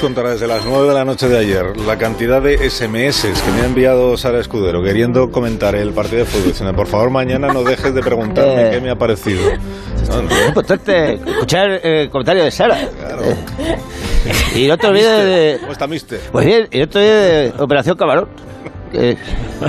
[0.00, 3.60] Contara desde las 9 de la noche de ayer la cantidad de SMS que me
[3.62, 7.62] ha enviado Sara Escudero queriendo comentar el partido de fútbol, diciendo, por favor mañana no
[7.62, 8.70] dejes de preguntarme Eh.
[8.72, 9.42] qué me ha parecido.
[10.08, 10.30] No, no.
[10.30, 12.78] Es importante escuchar eh, el comentario de Sara.
[12.98, 13.22] Claro.
[14.54, 15.56] Y no te olvides de...
[15.60, 16.20] ¿Cómo está, mister?
[16.30, 18.28] Pues bien, y no te olvides de Operación Camarón,
[18.92, 19.16] que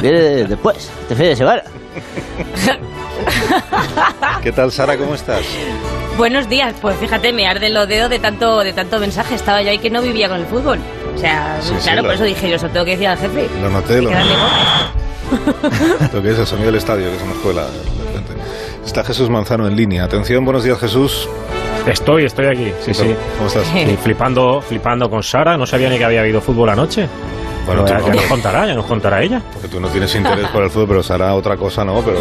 [0.02, 1.62] viene después, este fin de semana.
[4.44, 4.98] ¿Qué tal, Sara?
[4.98, 5.42] ¿Cómo estás?
[6.18, 9.36] Buenos días, pues fíjate, me arden los dedos de tanto, de tanto mensaje.
[9.36, 10.80] Estaba yo ahí que no vivía con el fútbol.
[11.16, 13.18] O sea, Sí, sí, claro, la- por eso dije yo, eso tengo que decir al
[13.18, 13.48] jefe.
[13.62, 14.24] Lo noté, lo noté.
[16.14, 18.34] Lo que es el sonido del estadio, que se nos fue la, de repente.
[18.86, 20.04] Está Jesús Manzano en línea.
[20.04, 21.30] Atención, buenos días, Jesús.
[21.88, 23.16] Estoy, estoy aquí, sí, sí.
[23.38, 23.66] ¿Cómo estás?
[24.04, 27.08] Flipando, flipando con Sara, no sabía ni que había habido fútbol anoche.
[27.66, 29.42] Bueno, tú ya, no, ya nos contará, ya nos contará ella.
[29.54, 32.18] porque tú no tienes interés por el fútbol, pero Sara otra cosa no, pero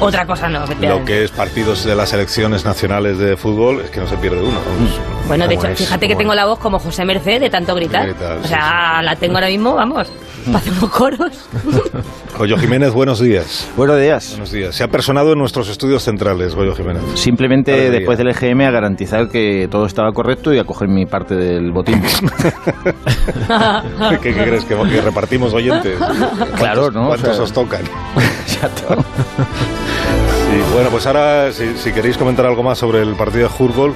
[0.00, 4.00] Otra cosa no, lo que es partidos de las selecciones nacionales de fútbol es que
[4.00, 4.58] no se pierde uno.
[4.66, 5.00] vamos.
[5.26, 5.78] Bueno, de ¿Cómo hecho, es?
[5.78, 8.06] fíjate que ¿Cómo tengo la voz como José Merced de tanto gritar.
[8.06, 10.12] Gritar, o sí, sea, la tengo ahora mismo, vamos,
[10.46, 11.48] para hacer unos coros.
[12.36, 13.68] Goyo Jiménez, buenos días.
[13.76, 14.30] Buenos días.
[14.30, 14.74] Buenos días.
[14.74, 17.00] Se ha personado en nuestros estudios centrales, Goyo Jiménez.
[17.14, 17.98] Simplemente Alegría.
[18.00, 21.70] después del EGM a garantizar que todo estaba correcto y a coger mi parte del
[21.70, 22.02] botín.
[24.10, 24.64] ¿Qué, qué crees?
[24.64, 25.96] ¿Que, que repartimos oyentes?
[26.56, 27.06] Claro, ¿no?
[27.06, 27.82] ¿Cuántos O sea- os tocan?
[28.42, 28.96] Exacto.
[28.96, 33.94] Sí, bueno, pues ahora, si, si queréis comentar algo más sobre el partido de fútbol,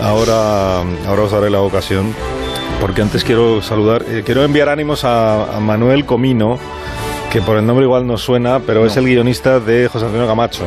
[0.00, 2.12] ahora, ahora os daré la ocasión.
[2.80, 6.58] Porque antes quiero saludar, eh, quiero enviar ánimos a, a Manuel Comino,
[7.30, 10.64] que por el nombre igual no suena, pero es el guionista de José Antonio Camacho.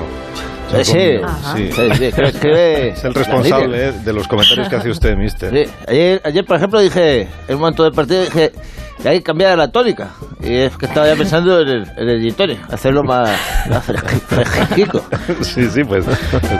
[0.81, 1.19] Sí, sí.
[1.55, 1.71] Sí.
[1.71, 2.05] Sí,
[2.47, 5.69] Es el responsable eh, de los comentarios que hace usted, mister.
[5.87, 8.53] Ayer, ayer, por ejemplo, dije, en un momento del partido, dije
[9.01, 10.09] que hay que cambiar la tónica.
[10.41, 13.29] Y es que estaba ya pensando en el, en el tonic, hacerlo más,
[13.69, 15.01] más fresquico.
[15.41, 16.05] Sí, sí, pues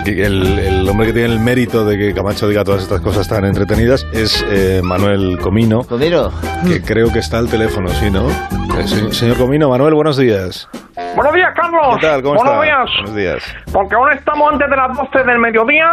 [0.05, 3.45] el, el hombre que tiene el mérito de que Camacho diga todas estas cosas tan
[3.45, 6.31] entretenidas es eh, Manuel Comino, Comino,
[6.67, 8.29] que creo que está al teléfono, ¿sí, no?
[8.29, 10.69] Eh, se- señor Comino, Manuel, buenos días.
[11.15, 11.97] Buenos días, Carlos.
[11.99, 12.21] ¿Qué tal?
[12.21, 12.63] ¿Cómo Buenos está?
[12.65, 12.89] días.
[12.97, 13.43] Buenos días.
[13.71, 15.85] Porque aún estamos antes de las 12 del mediodía.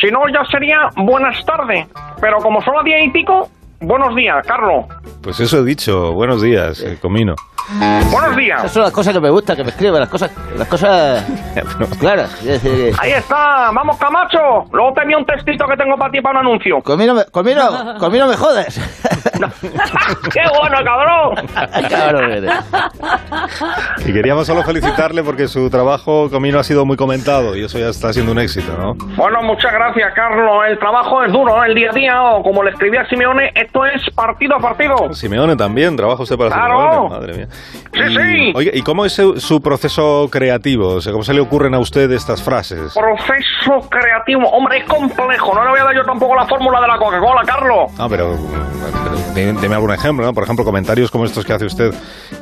[0.00, 1.86] Si no, ya sería buenas tardes.
[2.20, 3.48] Pero como son las 10 y pico,
[3.80, 4.86] buenos días, Carlos.
[5.22, 7.34] Pues eso he dicho, buenos días, eh, Comino.
[8.10, 8.60] Buenos días.
[8.60, 11.22] esas son las cosas que me gustan, que me escriban, las cosas, las cosas
[12.00, 12.42] claras.
[12.42, 13.70] Es Ahí está.
[13.74, 14.38] Vamos, Camacho.
[14.72, 16.80] Luego te envío un textito que tengo para ti para un anuncio.
[16.82, 18.80] Comino, me- Comino, Comino me jodes.
[20.32, 21.46] ¡Qué bueno, cabrón!
[21.90, 22.52] Cabrón eres.
[24.06, 27.88] Y queríamos solo felicitarle porque su trabajo, Comino, ha sido muy comentado y eso ya
[27.88, 28.94] está siendo un éxito, ¿no?
[29.16, 30.62] Bueno, muchas gracias, Carlos.
[30.68, 31.64] El trabajo es duro, ¿no?
[31.64, 34.94] el día a día, o como le escribía Simeone, esto es partido a partido.
[35.12, 36.78] Simeone también, trabaja usted para Claro.
[36.90, 37.46] Simeone, madre mía.
[37.50, 38.52] Sí, Y, sí.
[38.54, 40.94] Oye, ¿y cómo es su, su proceso creativo?
[40.94, 42.94] O sea, ¿cómo se le ocurren a usted estas frases?
[42.94, 44.48] Proceso creativo.
[44.50, 45.54] Hombre, es complejo.
[45.54, 47.92] No le voy a dar yo tampoco la fórmula de la Coca-Cola, Carlos.
[47.98, 48.34] Ah, pero,
[49.34, 50.32] pero deme algún ejemplo, ¿no?
[50.32, 51.90] Por ejemplo, comentarios como estos que hace usted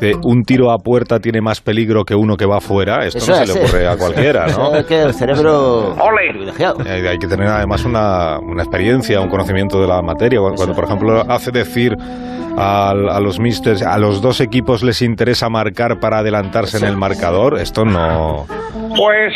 [0.00, 3.04] de un tiro a puerta tiene más peligro que uno que va afuera.
[3.04, 4.46] Esto Eso no se le ocurre a cualquiera.
[4.46, 4.74] ¿no?
[4.76, 6.30] Es que el cerebro Ole.
[6.30, 6.76] privilegiado.
[6.84, 10.38] Eh, Hay que tener además una, una experiencia, un conocimiento de la materia.
[10.40, 11.96] Cuando, cuando, por ejemplo, hace decir
[12.58, 17.58] a, los misters, a los dos equipos les interesa marcar para adelantarse en el marcador,
[17.58, 18.46] esto no...
[18.96, 19.34] Pues,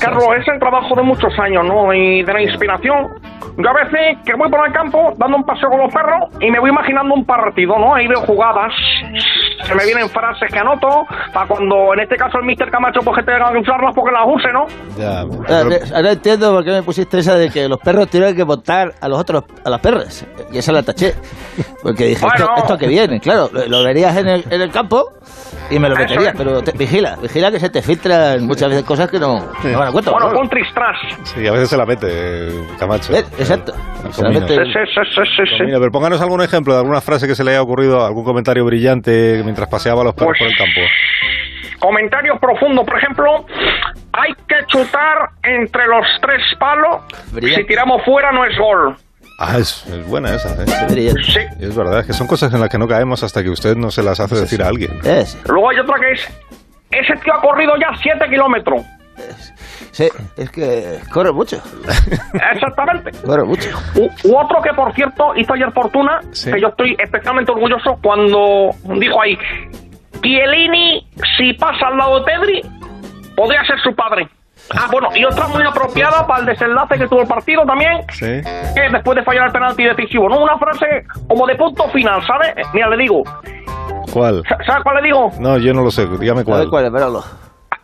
[0.00, 1.92] Carlos, es el trabajo de muchos años, ¿no?
[1.92, 3.08] Y de la inspiración.
[3.58, 6.50] Yo a veces que voy por el campo dando un paseo con los perros y
[6.50, 7.94] me voy imaginando un partido, ¿no?
[7.94, 8.72] Ahí veo jugadas,
[9.66, 10.88] se me vienen frases que anoto,
[11.32, 14.26] para cuando en este caso el Mister Camacho pues que tenga que usarlas porque las
[14.26, 14.66] use, ¿no?
[14.98, 18.34] Ya, Ahora, pero- ahora entiendo por qué me pusiste esa de que los perros tienen
[18.36, 20.26] que montar a los otros, a las perras.
[20.52, 21.14] Y esa la taché.
[21.82, 22.54] Porque dije, esto, Bueno.
[22.56, 25.04] esto que viene, claro, lo, lo verías en el, en el campo
[25.70, 29.10] y me lo meterías, pero te- vigila, vigila que se te filtran muchas veces cosas
[29.10, 30.10] que no, no van a cuenta.
[30.10, 30.38] Bueno, claro.
[30.40, 30.96] con tristras.
[31.24, 33.12] sí, a veces se la mete eh, Camacho.
[33.14, 33.72] Eh, Exacto.
[34.12, 34.22] Sí,
[35.36, 38.24] sí, sí, pero pónganos algún ejemplo de alguna frase que se le haya ocurrido, algún
[38.24, 40.80] comentario brillante mientras paseaba los perros Pues- por el campo.
[41.78, 43.44] Comentarios profundos, por ejemplo,
[44.12, 47.02] hay que chutar entre los tres palos.
[47.32, 47.62] Brillante.
[47.62, 48.96] Si tiramos fuera no es gol.
[49.38, 51.12] Ah, es, es buena esa, ¿eh?
[51.24, 51.40] Sí.
[51.60, 53.90] Es verdad, es que son cosas en las que no caemos hasta que usted no
[53.90, 55.00] se las hace decir a alguien.
[55.04, 56.20] Es, Luego hay otra que es,
[56.92, 58.82] ese tío ha corrido ya 7 kilómetros.
[59.92, 61.58] Sí, es que corre mucho,
[62.52, 63.12] Exactamente.
[63.24, 63.68] corre mucho.
[63.96, 66.50] U, u otro que, por cierto, hizo ayer fortuna, Sí.
[66.52, 69.38] que yo estoy especialmente orgulloso cuando dijo ahí,
[70.22, 71.06] Chiellini,
[71.36, 72.62] si pasa al lado de Pedri,
[73.36, 74.28] podría ser su padre.
[74.74, 78.26] Ah, bueno, y otra muy apropiada para el desenlace que tuvo el partido también, Sí.
[78.74, 80.38] que después de fallar el penalti decisivo, ¿no?
[80.38, 82.54] Una frase como de punto final, ¿sabes?
[82.72, 83.22] Mira, le digo,
[84.12, 84.42] ¿Cuál?
[84.48, 85.32] Sa- ¿sabes cuál le digo?
[85.40, 86.70] No, yo no lo sé, dígame A ver cuál.
[86.70, 86.84] cuál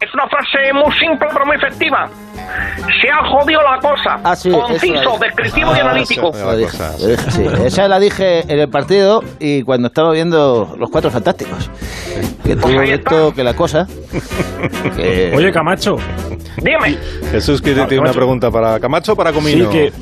[0.00, 2.08] es, una frase muy simple pero muy efectiva.
[3.00, 4.20] Se ha jodido la cosa.
[4.24, 5.20] Ah, sí, Conciso, es.
[5.20, 6.30] descriptivo y Ah, analítico.
[6.34, 6.92] La cosa,
[7.30, 7.44] sí.
[7.64, 11.70] Esa la dije en el partido y cuando estaba viendo Los Cuatro Fantásticos.
[12.44, 13.86] Que tuvo Pues ahí esto que la cosa.
[14.96, 15.96] que- Oye, Camacho.
[16.56, 16.98] Dime.
[17.30, 19.70] Jesús quiere Para tiene una pregunta para Camacho o para Comino.
[19.70, 19.92] Sí, que.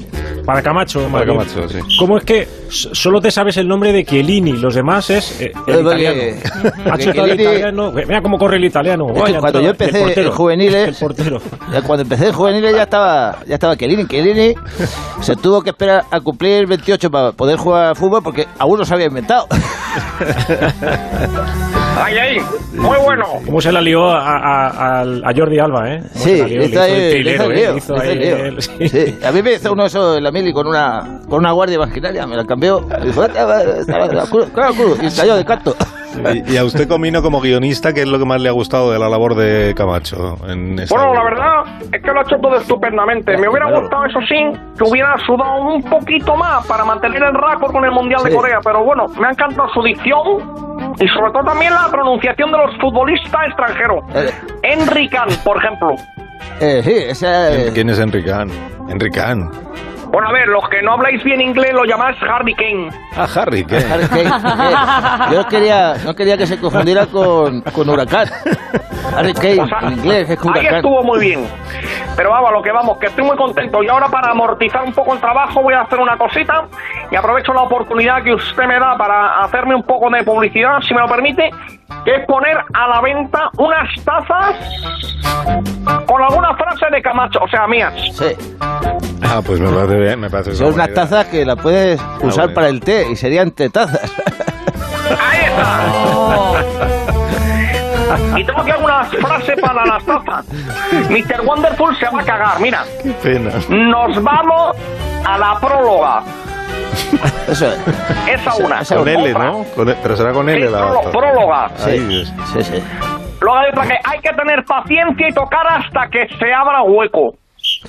[0.47, 1.27] Para Camacho, Para.
[1.27, 1.79] Camacho, sí.
[1.99, 4.53] ¿Cómo es que solo te sabes el nombre de Chiellini?
[4.53, 6.23] Los demás es eh, el italiano.
[6.91, 7.91] Ha el italiano.
[7.93, 9.07] Mira cómo corre el italiano.
[9.13, 10.33] que Vaya cuando yo empecé El portero.
[10.33, 11.39] juveniles- El portero.
[11.73, 14.07] Ya cuando empecé juveniles ya estaba ya estaba Chiellini.
[14.07, 14.55] Chiellini
[15.21, 18.95] se tuvo que esperar a cumplir 28 para poder jugar fútbol porque aún no se
[18.95, 19.47] había inventado.
[21.97, 22.37] Ahí, ahí.
[22.75, 23.25] Muy bueno.
[23.47, 26.01] ¿Cómo se la lió a, a- a Jordi Alba, eh?
[26.13, 26.85] ¿Cómo Sí, la
[29.29, 32.27] A mí me hizo uno eso en la mili con una, con una guardia imaginaria,
[32.27, 32.87] me la cambió.
[33.03, 35.75] Y dijo, "Vete, vete, vete, culo, claro, culo", y cayó de canto.
[36.33, 38.91] Y, y a usted, Comino, como guionista, ¿qué es lo que más le ha gustado
[38.91, 40.37] de la labor de Camacho?
[40.49, 41.31] En esa Bueno, la obra?
[41.31, 43.37] verdad es que lo ha hecho todo estupendamente.
[43.37, 44.37] Me hubiera gustado, eso sí,
[44.79, 48.37] que hubiera sudado un poquito más para mantener el récord con el Mundial de Sí.
[48.37, 48.61] Corea.
[48.65, 52.77] Pero bueno, me ha encantado su dicción y sobre todo también la pronunciación de los
[52.81, 54.05] futbolistas extranjeros.
[54.15, 54.31] Eh.
[54.63, 55.95] Henry Can, por ejemplo.
[56.61, 57.71] Eh, sí, esa ¿Quién- es...
[57.73, 58.51] ¿Quién es Enricán?
[58.89, 59.51] Enricán.
[60.11, 62.89] Bueno, a ver, los que no habláis bien inglés lo llamáis Harry Kane.
[63.17, 63.77] Ah, Harry, ¿qué?
[63.77, 64.23] Harry Kane.
[64.23, 68.27] Eh, Yo quería, no quería que se confundiera con, con Huracán.
[69.17, 70.75] Harry Kane, O sea, en inglés es ahí Huracán.
[70.77, 71.47] estuvo muy bien.
[72.17, 73.83] Pero vamos, a lo que vamos, que estoy muy contento.
[73.83, 76.67] Y ahora para amortizar un poco el trabajo voy a hacer una cosita
[77.11, 80.95] y aprovecho la oportunidad que usted me da para hacerme un poco de publicidad, si
[80.95, 81.51] me lo permite,
[82.07, 84.55] que es poner a la venta unas tazas
[86.07, 87.93] con alguna frase de Camacho, o sea, mías.
[88.13, 88.27] Sí,
[89.23, 92.45] Ah, pues me parece bien, me parece son una unas tazas que las puedes usar
[92.47, 92.55] bueno.
[92.55, 94.09] para el té y serían tetazas.
[95.21, 95.81] Ahí está.
[98.39, 100.47] Y tengo aquí algunas frases para las tazas.
[101.11, 101.41] Mr.
[101.45, 102.85] Wonderful se va a cagar, mira.
[103.03, 103.51] Qué pena.
[103.69, 104.77] Nos vamos
[105.27, 106.23] a la próloga.
[107.49, 107.79] Eso es.
[108.29, 108.81] Esa una.
[108.81, 109.45] esa Con L, Otra.
[109.45, 109.65] ¿no?
[109.75, 111.69] Con E- pero será con Sí, L la prolo- próloga.
[111.77, 112.83] Sí, sí, sí.
[113.41, 117.35] Luego hay otra que hay que tener paciencia y tocar hasta que se abra hueco.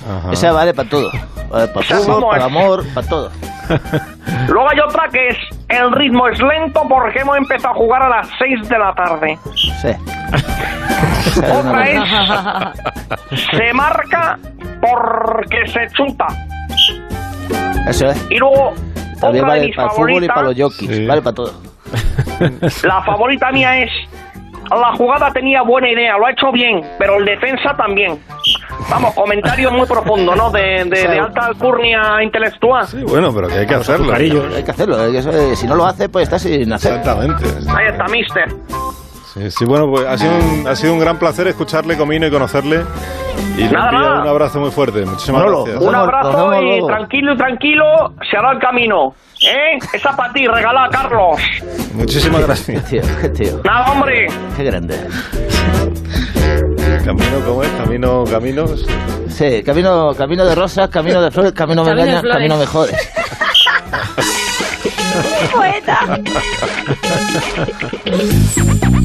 [0.06, 0.32] Ajá.
[0.32, 1.10] Esa vale para todo.
[1.50, 3.30] Vale para Esa fútbol, para amor, para todo.
[4.48, 5.36] Luego hay otra que es
[5.68, 9.38] el ritmo es lento porque hemos empezado a jugar a las 6 de la tarde.
[9.80, 9.88] Sí.
[11.52, 12.02] Otra es
[13.50, 14.38] se marca
[14.80, 16.26] porque se chuta.
[17.86, 18.26] Eso es.
[18.30, 18.72] Y luego
[19.20, 20.96] También otra de vale mis para el fútbol y favoritas, para los jockeys.
[20.96, 21.06] Sí.
[21.06, 21.52] Vale para todo.
[22.84, 23.90] la favorita mía es
[24.70, 28.18] la jugada tenía buena idea, lo ha hecho bien, pero el defensa también.
[28.90, 30.50] Vamos, comentario muy profundo, ¿no?
[30.50, 32.86] De, de- de alta alcurnia intelectual.
[32.86, 34.04] Sí, bueno, pero que hay que hacerlo.
[34.04, 34.54] azucarillos.
[34.54, 35.02] Hay que hacerlo.
[35.04, 36.94] es- si no lo hace, pues está sin hacer.
[36.98, 37.44] Exactamente.
[37.70, 38.46] Ahí está, mister.
[39.38, 42.30] Sí, sí, bueno, pues ha sido, un, ha sido un gran placer escucharle, Comino, y
[42.30, 42.82] conocerle.
[43.56, 45.04] Y le envío un abrazo muy fuerte.
[45.04, 45.84] Muchísimas Manolo, gracias.
[45.88, 46.86] Un abrazo y luego.
[46.88, 47.84] tranquilo y tranquilo
[48.28, 49.14] se hará el camino.
[49.42, 49.78] ¿Eh?
[49.92, 51.40] Esa para ti, regala Carlos.
[51.94, 52.84] Muchísimas gracias.
[52.86, 53.60] Tío, qué tío.
[53.64, 54.26] Nada, hombre.
[54.56, 54.98] Qué grande.
[57.04, 57.70] Camino, ¿cómo es?
[57.70, 58.86] Camino, caminos.
[59.28, 62.36] Sí, camino, camino de rosas, camino de flores, camino Camino de mengañas, flores.
[62.36, 63.12] camino mejores.
[65.52, 66.20] Poeta.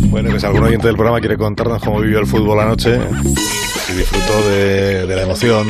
[0.10, 3.00] Bueno, que si algún oyente del programa quiere contarnos cómo vivió el fútbol anoche,
[3.88, 5.68] si disfrutó de, de la emoción,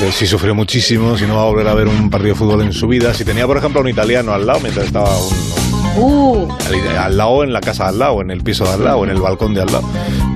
[0.00, 2.62] de si sufrió muchísimo, si no va a volver a ver un partido de fútbol
[2.62, 5.52] en su vida, si tenía, por ejemplo, a un italiano al lado mientras estaba un-
[5.94, 9.04] Uh, al, al lado, en la casa al lado, en el piso de al lado,
[9.04, 9.86] en el balcón de al lado,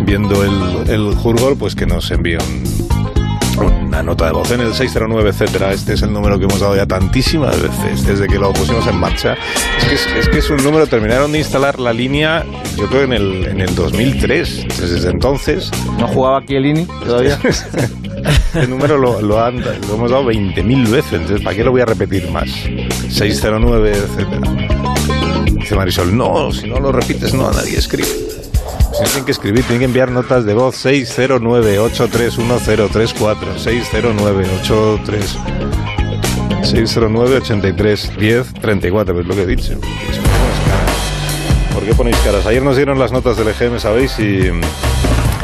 [0.01, 0.53] viendo el,
[0.91, 1.15] el
[1.59, 2.87] pues que nos envíe un-
[3.59, 5.73] una nota de voz en el 609, etcétera.
[5.73, 8.97] Este es el número que hemos dado ya tantísimas veces desde que lo pusimos en
[8.97, 9.35] marcha.
[9.79, 12.45] Es que es, es que es un número, terminaron de instalar la línea,
[12.77, 14.67] yo creo en el, en el 2003.
[14.81, 17.39] Desde entonces, No jugaba Chiellini todavía.
[18.55, 21.13] el número lo, lo, han- lo hemos dado 20.000 veces.
[21.15, 22.49] Entonces, ¿para qué lo voy a repetir más?
[23.11, 24.41] 609, etcétera.
[25.53, 28.09] Dice Marisol, no, si no lo repites, no, nadie escribe.
[28.97, 33.59] Si no tienen que escribir, tienen que enviar notas de voz 609-831034.
[33.59, 35.37] 609-83...
[36.63, 39.75] 609-83-10-34, es lo que he dicho.
[41.75, 42.47] ¿Por qué ponéis caras?
[42.47, 44.19] Ayer nos dieron las notas del EGM, ¿sabéis?
[44.19, 44.51] Y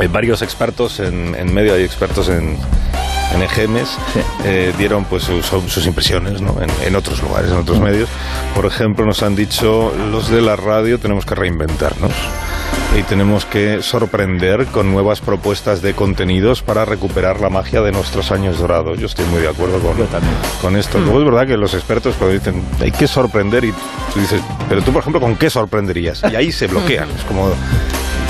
[0.00, 2.56] hay varios expertos en, en medio, hay expertos en,
[3.34, 3.98] en EGMs,
[4.44, 6.56] eh, dieron pues sus, sus impresiones ¿no?
[6.62, 8.08] en, en otros lugares, en otros medios.
[8.54, 12.12] Por ejemplo, nos han dicho los de la radio tenemos que reinventarnos
[12.98, 18.30] y tenemos que sorprender con nuevas propuestas de contenidos para recuperar la magia de nuestros
[18.32, 18.98] años dorados.
[18.98, 19.96] Yo estoy muy de acuerdo con,
[20.60, 20.98] con esto.
[20.98, 24.82] Luego es verdad que los expertos cuando dicen hay que sorprender y tú dices, pero
[24.82, 27.08] tú por ejemplo con qué sorprenderías y ahí se bloquean.
[27.10, 27.48] Es como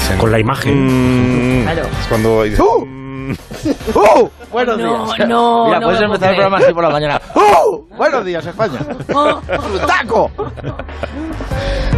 [0.01, 1.61] dicen, Con la imagen.
[1.61, 1.83] "Mm", Claro.
[2.01, 3.02] Es cuando dicen, "Mm",
[3.95, 4.29] ¡Uh!
[4.51, 5.29] Buenos No, días.
[5.29, 7.21] no, Mira, no puedes empezar el programa así por la mañana.
[7.35, 7.85] ¡Uh!
[7.97, 8.81] Buenos días, España.
[9.15, 9.41] Oh,
[9.87, 10.31] ¡Taco!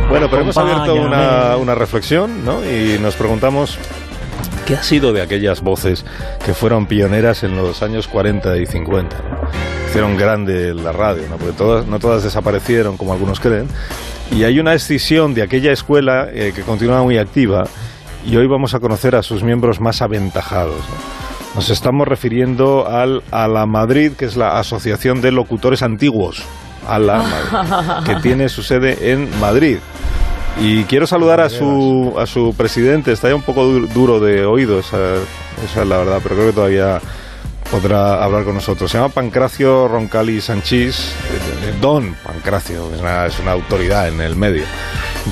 [0.08, 2.64] Bueno, pero hemos abierto una, una reflexión, ¿no?
[2.64, 3.78] Y nos preguntamos
[4.66, 6.04] qué ha sido de aquellas voces
[6.44, 9.16] que fueron pioneras en los años 40 y 50.
[9.16, 9.48] ¿no?
[9.88, 11.36] Hicieron grande la radio, ¿no?
[11.36, 13.68] Porque todas, no todas desaparecieron, como algunos creen.
[14.30, 17.64] Y hay una escisión de aquella escuela eh, que continúa muy activa
[18.26, 20.76] y hoy vamos a conocer a sus miembros más aventajados.
[20.76, 21.54] ¿no?
[21.56, 26.42] Nos estamos refiriendo al, a la Madrid, que es la Asociación de Locutores Antiguos,
[26.88, 29.78] a la Madrid, que tiene su sede en Madrid.
[30.60, 34.44] Y quiero saludar a su, a su presidente, está ya un poco du- duro de
[34.46, 35.14] oído, esa,
[35.64, 37.00] esa es la verdad, pero creo que todavía
[37.70, 38.88] podrá hablar con nosotros.
[38.90, 44.20] Se llama Pancracio Roncali Sanchís, eh, eh, Don Pancracio, es una, es una autoridad en
[44.20, 44.62] el medio.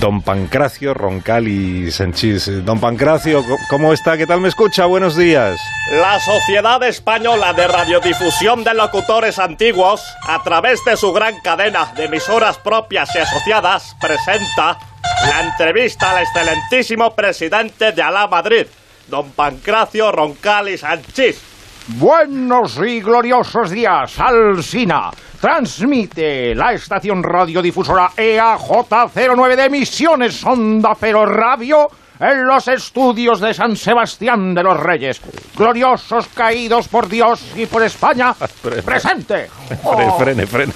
[0.00, 2.64] Don Pancracio Roncali Sanchís.
[2.64, 4.16] Don Pancracio, ¿cómo está?
[4.16, 4.86] ¿Qué tal me escucha?
[4.86, 5.60] Buenos días.
[5.92, 12.06] La Sociedad Española de Radiodifusión de Locutores Antiguos, a través de su gran cadena de
[12.06, 14.78] emisoras propias y asociadas, presenta
[15.26, 18.66] la entrevista al excelentísimo presidente de Alá Madrid,
[19.08, 21.51] don Pancracio Roncali Sanchís.
[21.96, 25.10] Buenos y gloriosos días, Alsina.
[25.40, 31.88] Transmite la estación radiodifusora E EAJ09 de emisiones Onda Cero Radio
[32.20, 35.20] en los estudios de San Sebastián de los Reyes.
[35.56, 38.34] Gloriosos caídos por Dios y por España.
[38.84, 39.48] ¡Presente!
[39.82, 40.72] Fre- Frene, frene.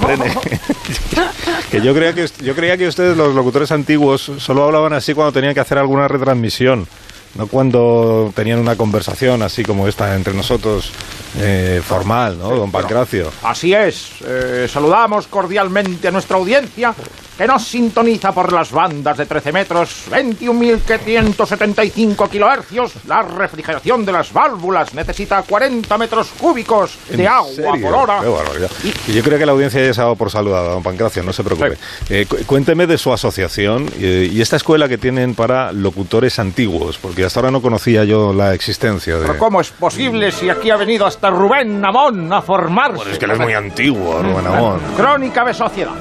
[0.00, 0.34] Frene.
[1.70, 5.32] que yo creía que yo creía que ustedes los locutores antiguos solo hablaban así cuando
[5.32, 6.86] tenían que hacer alguna retransmisión,
[7.34, 10.90] no cuando tenían una conversación así como esta entre nosotros
[11.38, 13.30] eh, formal, ¿no, don Pancracio?
[13.42, 14.12] Así es.
[14.24, 16.94] eh, saludamos cordialmente a nuestra audiencia
[17.36, 22.92] que nos sintoniza por las bandas de 13 metros, 21.575 kilohercios.
[23.06, 27.86] La refrigeración de las válvulas necesita 40 metros cúbicos de ¿En agua serio?
[27.88, 28.20] por hora.
[28.20, 28.70] Qué barbaridad.
[29.08, 31.32] Y yo creo que la audiencia ya se ha dado por saludada, don Pancracio, no
[31.32, 31.76] se preocupe.
[32.08, 36.98] Eh, cu- cuénteme de su asociación eh, y esta escuela que tienen para locutores antiguos,
[36.98, 39.26] porque hasta ahora no conocía yo la existencia de...
[39.26, 42.96] Pero ¿cómo es posible si aquí ha venido hasta Rubén Namón a formarse?
[42.96, 44.80] Bueno, es que él es muy antiguo, Rubén Amón.
[44.96, 45.92] Crónica de Sociedad.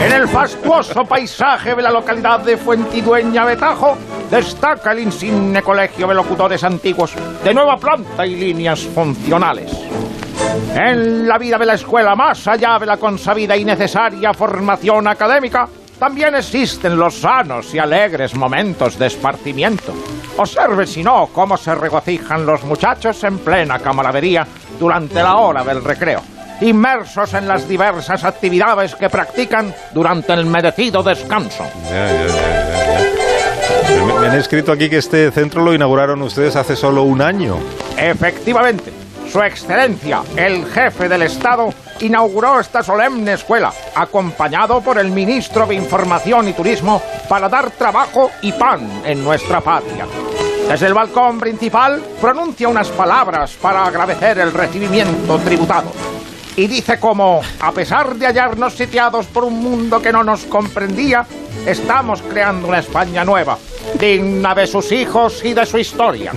[0.00, 3.96] En el fastuoso paisaje de la localidad de Fuentidueña de Tajo
[4.30, 9.70] destaca el insigne colegio de locutores antiguos de nueva planta y líneas funcionales.
[10.74, 15.68] En la vida de la escuela, más allá de la consabida y necesaria formación académica,
[15.98, 19.94] también existen los sanos y alegres momentos de esparcimiento.
[20.36, 24.46] Observe, si no, cómo se regocijan los muchachos en plena camaradería
[24.78, 26.20] durante la hora del recreo,
[26.60, 31.64] inmersos en las diversas actividades que practican durante el merecido descanso.
[31.90, 34.04] Ya, ya, ya.
[34.06, 37.58] Me, me han escrito aquí que este centro lo inauguraron ustedes hace solo un año.
[37.96, 38.92] Efectivamente,
[39.30, 45.74] Su Excelencia, el jefe del Estado, inauguró esta solemne escuela, acompañado por el ministro de
[45.74, 50.06] Información y Turismo, para dar trabajo y pan en nuestra patria.
[50.68, 55.92] Desde el balcón principal pronuncia unas palabras para agradecer el recibimiento tributado.
[56.56, 61.26] Y dice como, a pesar de hallarnos sitiados por un mundo que no nos comprendía,
[61.66, 63.58] estamos creando una España nueva,
[63.98, 66.32] digna de sus hijos y de su historia.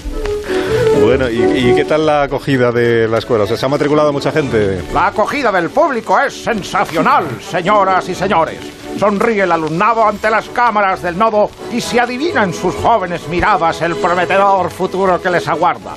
[1.04, 3.44] Bueno, ¿y, y qué tal la acogida de la escuela?
[3.44, 4.82] O sea, ¿se ha matriculado mucha gente?
[4.92, 8.58] La acogida del público es sensacional, señoras y señores.
[8.98, 13.84] Sonríe el alumnado ante las cámaras del nodo y se adivina en sus jóvenes miradas
[13.84, 15.96] el prometedor futuro que les aguarda.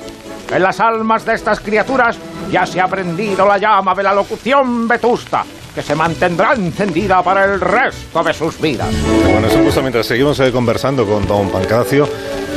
[0.51, 2.17] En las almas de estas criaturas
[2.51, 7.45] ya se ha prendido la llama de la locución vetusta, que se mantendrá encendida para
[7.45, 8.89] el resto de sus vidas.
[9.31, 12.05] Bueno, eso justo mientras seguimos eh, conversando con don Pancracio,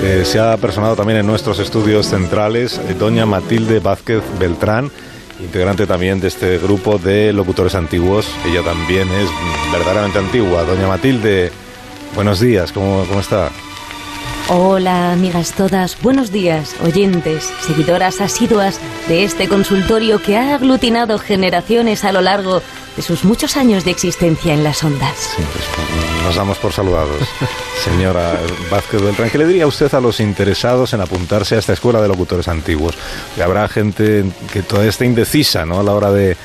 [0.03, 4.91] eh, se ha personado también en nuestros estudios centrales eh, doña Matilde Vázquez Beltrán,
[5.39, 8.27] integrante también de este grupo de locutores antiguos.
[8.45, 9.29] Ella también es
[9.73, 10.65] verdaderamente antigua.
[10.65, 11.53] Doña Matilde,
[12.17, 13.51] buenos días, ¿cómo, cómo está?
[14.49, 16.01] Hola, amigas todas.
[16.03, 22.61] Buenos días, oyentes, seguidoras asiduas de este consultorio que ha aglutinado generaciones a lo largo
[22.95, 25.31] de sus muchos años de existencia en las ondas.
[25.37, 27.27] Pues, mm, nos damos por saludados.
[27.85, 28.39] Señora
[28.71, 32.09] Vázquez Beltrán, ¿qué le diría usted a los interesados en apuntarse a esta escuela de
[32.09, 32.95] locutores antiguos?
[33.35, 35.81] Que habrá gente que todavía está indecisa ¿no?
[35.81, 36.37] a la hora de,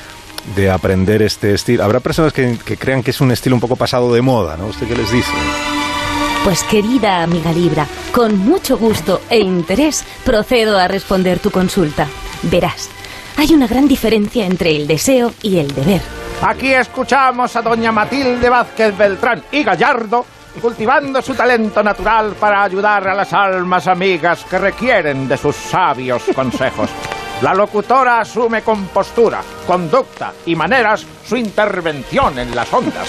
[0.56, 1.84] de aprender este estilo.
[1.84, 4.68] Habrá personas que, que crean que es un estilo un poco pasado de moda, ¿no?
[4.68, 5.32] ¿Usted qué les dice?
[6.44, 12.06] Pues querida amiga Libra, con mucho gusto e interés procedo a responder tu consulta.
[12.44, 12.88] Verás,
[13.36, 16.00] hay una gran diferencia entre el deseo y el deber.
[16.40, 20.24] Aquí escuchamos a doña Matilde Vázquez Beltrán y Gallardo
[20.62, 26.22] cultivando su talento natural para ayudar a las almas amigas que requieren de sus sabios
[26.34, 26.88] consejos.
[27.42, 33.08] La locutora asume con postura, conducta y maneras su intervención en las ondas.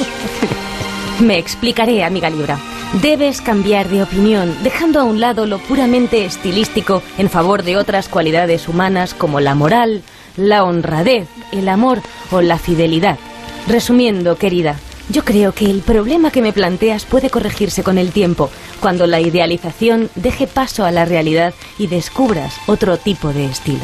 [1.21, 2.57] Me explicaré, amiga Libra.
[2.99, 8.09] Debes cambiar de opinión, dejando a un lado lo puramente estilístico en favor de otras
[8.09, 10.01] cualidades humanas como la moral,
[10.35, 13.17] la honradez, el amor o la fidelidad.
[13.65, 14.75] Resumiendo, querida,
[15.07, 18.49] yo creo que el problema que me planteas puede corregirse con el tiempo,
[18.81, 23.81] cuando la idealización deje paso a la realidad y descubras otro tipo de estilos.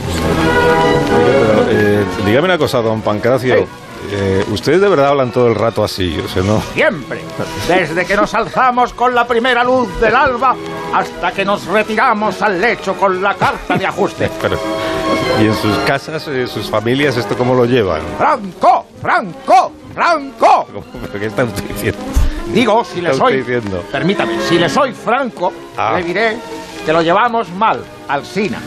[1.70, 3.87] Eh, dígame una cosa, don Pancracio.
[4.10, 6.62] Eh, Ustedes de verdad hablan todo el rato así, o sea, ¿no?
[6.74, 7.22] Siempre,
[7.68, 10.56] desde que nos alzamos con la primera luz del alba
[10.94, 14.30] hasta que nos retiramos al lecho con la carta de ajuste.
[14.42, 14.58] Pero,
[15.42, 18.02] ¿Y en sus casas, eh, sus familias, esto cómo lo llevan?
[18.18, 18.86] ¡Franco!
[19.02, 19.72] ¡Franco!
[19.94, 20.68] ¡Franco!
[21.12, 22.00] ¿Pero qué está usted diciendo?
[22.54, 23.38] Digo, si le soy...
[23.38, 23.84] diciendo?
[23.92, 25.96] Permítame, si le soy franco, Ah.
[25.98, 26.38] le diré
[26.86, 28.60] que lo llevamos mal, al Sina.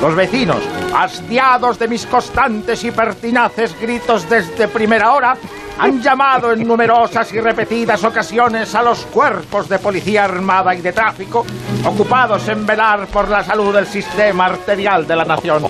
[0.00, 0.62] Los vecinos,
[0.94, 5.36] hastiados de mis constantes y pertinaces gritos desde primera hora,
[5.78, 10.92] han llamado en numerosas y repetidas ocasiones a los cuerpos de policía armada y de
[10.92, 11.44] tráfico,
[11.84, 15.62] ocupados en velar por la salud del sistema arterial de la nación.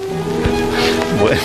[1.20, 1.40] Bueno,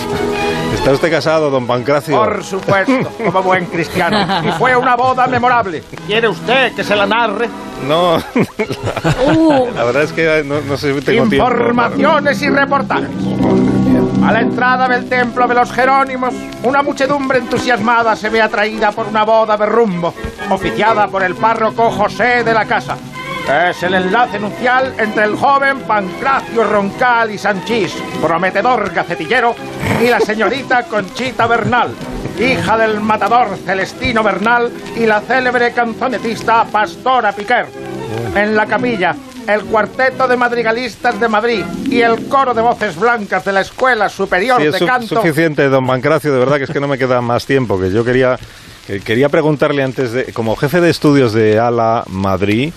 [0.82, 2.16] ¿está usted casado, don Pancracio?
[2.16, 4.18] Por supuesto, como buen cristiano.
[4.46, 5.82] Y fue una boda memorable.
[6.06, 7.48] ¿Quiere usted que se la narre?
[7.86, 8.16] No,
[9.34, 11.48] Uh, la verdad es que no, no sé si tengo tiempo.
[11.48, 13.08] Informaciones y reportajes.
[14.24, 19.06] A la entrada del templo de los Jerónimos, una muchedumbre entusiasmada se ve atraída por
[19.08, 20.14] una boda de rumbo,
[20.50, 22.96] oficiada por el párroco José de la Casa.
[23.50, 29.54] Es el enlace nupcial entre el joven Pancracio Roncal y Sanchís, prometedor gacetillero,
[30.02, 31.90] y la señorita Conchita Bernal,
[32.38, 37.66] hija del matador Celestino Bernal y la célebre canzonetista Pastora Piquer.
[38.34, 39.14] En la capilla,
[39.46, 44.08] el cuarteto de madrigalistas de Madrid y el coro de voces blancas de la Escuela
[44.08, 45.16] Superior Sí, es de Canto.
[45.20, 48.04] suficiente, don Pancracio, de verdad que es que no me queda más tiempo, que yo
[48.04, 48.38] quería,
[48.86, 52.72] que quería preguntarle antes de, como jefe de estudios de ALA Madrid,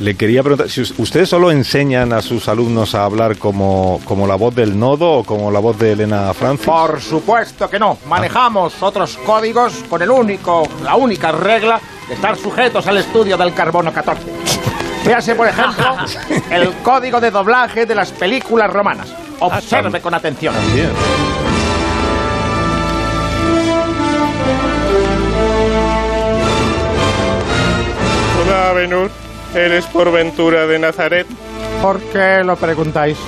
[0.00, 4.26] le quería preguntar, si us- ¿ustedes solo enseñan a sus alumnos a hablar como, como
[4.26, 6.66] la voz del nodo o como la voz de Elena Francis?
[6.66, 7.98] Por supuesto que no.
[8.08, 13.52] Manejamos otros códigos con el único, la única regla de estar sujetos al estudio del
[13.52, 14.24] carbono 14.
[15.04, 15.96] Véase, por ejemplo,
[16.50, 19.08] el código de doblaje de las películas romanas.
[19.40, 20.54] Observe con atención.
[20.74, 20.90] Bien.
[28.42, 29.10] Hola, Benur.
[29.54, 31.26] ¿Eres por ventura de Nazaret?
[31.82, 33.18] ¿Por qué lo preguntáis?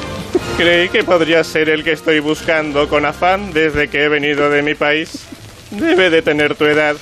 [0.56, 4.62] Creí que podría ser el que estoy buscando con afán desde que he venido de
[4.62, 5.26] mi país.
[5.70, 6.96] Debe de tener tu edad.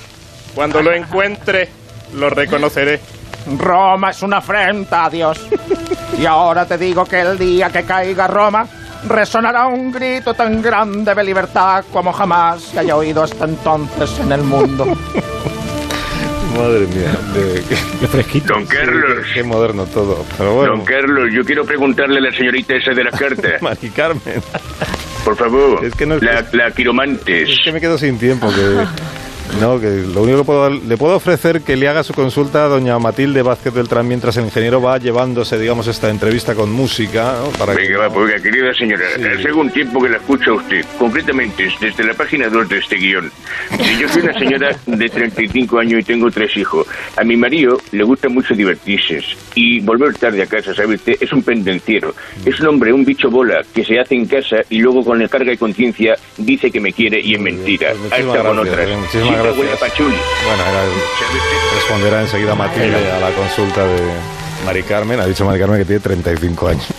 [0.55, 1.69] Cuando lo encuentre,
[2.15, 2.99] lo reconoceré.
[3.57, 5.39] Roma es una afrenta a Dios.
[6.17, 8.67] Y ahora te digo que el día que caiga Roma,
[9.07, 14.31] resonará un grito tan grande de libertad como jamás se haya oído hasta entonces en
[14.31, 14.85] el mundo.
[16.57, 18.53] Madre mía, de- qué, Qué fresquito.
[18.53, 20.25] Don Carlos, qué moderno todo.
[20.37, 23.49] Pero bueno, don Carlos, yo quiero preguntarle a la señorita esa de la carta.
[23.61, 24.21] Mari Carmen,
[25.23, 27.49] Por favor, Es que no- la, la quiromantes.
[27.49, 28.49] es que me quedo sin tiempo.
[28.49, 28.85] Que,
[29.59, 32.67] no, que lo único que puedo le puedo ofrecer que le haga su consulta a
[32.67, 37.35] doña Matilde Vázquez Beltrán mientras el ingeniero va llevándose, digamos, esta entrevista con música.
[37.43, 37.49] ¿no?
[37.57, 39.21] Para que- Venga, va, pues, oiga, querida señora, Sí.
[39.23, 42.95] hace algún tiempo que la escucho a usted, concretamente desde la página 2 de este
[42.95, 43.31] guion.
[43.77, 46.87] Si yo soy una señora de 35 años y tengo tres hijos.
[47.17, 49.19] A mi marido le gusta mucho divertirse
[49.53, 51.15] y volver tarde a casa, ¿sabe usted?
[51.19, 52.15] Es un pendenciero.
[52.45, 55.27] Es un hombre, un bicho bola, que se hace en casa y luego con la
[55.27, 57.91] carga y conciencia dice que me quiere y es mentira.
[57.91, 58.85] Está con otras.
[58.87, 58.99] bien,
[59.43, 59.57] gracias.
[60.45, 60.83] Bueno, era-
[61.75, 64.01] responderá enseguida Matilde a la consulta de
[64.65, 65.19] Mari Carmen.
[65.19, 66.85] Ha dicho Mari Carmen que tiene 35 años.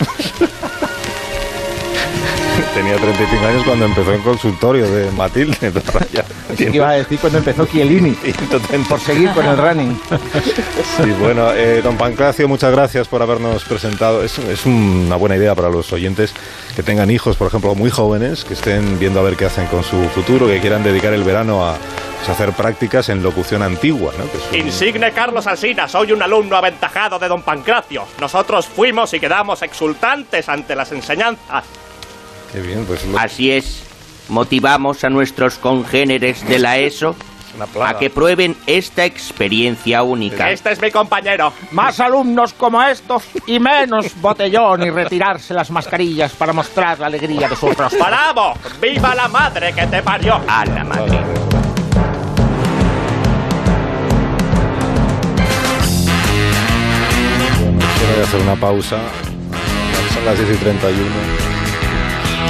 [2.73, 5.71] Tenía 35 años cuando empezó en consultorio de Matilde.
[6.11, 6.25] Ya
[6.55, 8.89] tiene a decir cuando empezó Chiellini, 130.
[8.89, 9.99] por seguir con el running.
[10.97, 14.23] Sí, bueno, eh, don Pancracio, muchas gracias por habernos presentado.
[14.23, 16.33] Es, es una buena idea para los oyentes
[16.75, 19.83] que tengan hijos, por ejemplo, muy jóvenes, que estén viendo a ver qué hacen con
[19.83, 21.75] su futuro, que quieran dedicar el verano a
[22.25, 24.13] pues, hacer prácticas en locución antigua.
[24.17, 24.29] ¿no?
[24.31, 28.05] Que es un- Insigne Carlos Alsina, soy un alumno aventajado de don Pancracio.
[28.19, 31.63] Nosotros fuimos y quedamos exultantes ante las enseñanzas.
[32.51, 33.83] Qué bien, pues lo- Así es,
[34.29, 37.15] motivamos a nuestros congéneres de la ESO
[37.83, 40.49] a que prueben esta experiencia única.
[40.49, 41.51] Este es mi compañero.
[41.71, 47.47] Más alumnos como estos y menos botellón y retirarse las mascarillas para mostrar la alegría
[47.49, 48.03] de su rostro.
[48.05, 48.53] ¡Bravo!
[48.81, 50.39] ¡Viva la madre que te parió!
[50.47, 51.42] A la madre.
[58.21, 58.97] Hacer una pausa.
[60.13, 61.05] Son las 10 y 31.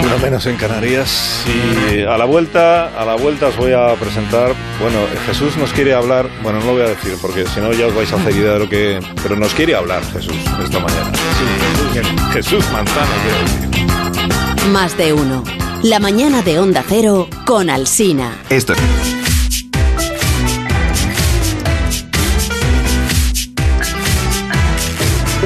[0.04, 1.46] Una menos en Canarias.
[1.48, 4.54] Y a la vuelta, a la vuelta os voy a presentar.
[4.82, 6.30] Bueno, Jesús nos quiere hablar.
[6.42, 8.54] Bueno, no lo voy a decir porque si no ya os vais a hacer idea
[8.54, 9.00] de lo que.
[9.22, 11.12] Pero nos quiere hablar Jesús esta mañana.
[11.14, 14.70] Sí, Jesús, Jesús Manzano quiere decir.
[14.72, 15.44] Más de uno.
[15.84, 18.42] La mañana de Onda Cero con Alsina.
[18.50, 19.13] Esto es.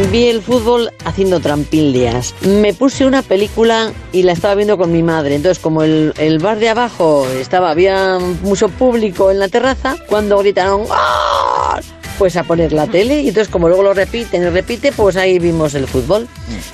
[0.06, 2.36] Vi el fútbol haciendo trampillas.
[2.42, 5.36] Me puse una película y la estaba viendo con mi madre.
[5.36, 10.38] Entonces, como el, el bar de abajo estaba, había mucho público en la terraza, cuando
[10.38, 11.97] gritaron ¡Gol!
[12.18, 15.38] Pues a poner la tele y entonces como luego lo repiten y repite, pues ahí
[15.38, 16.28] vimos el fútbol.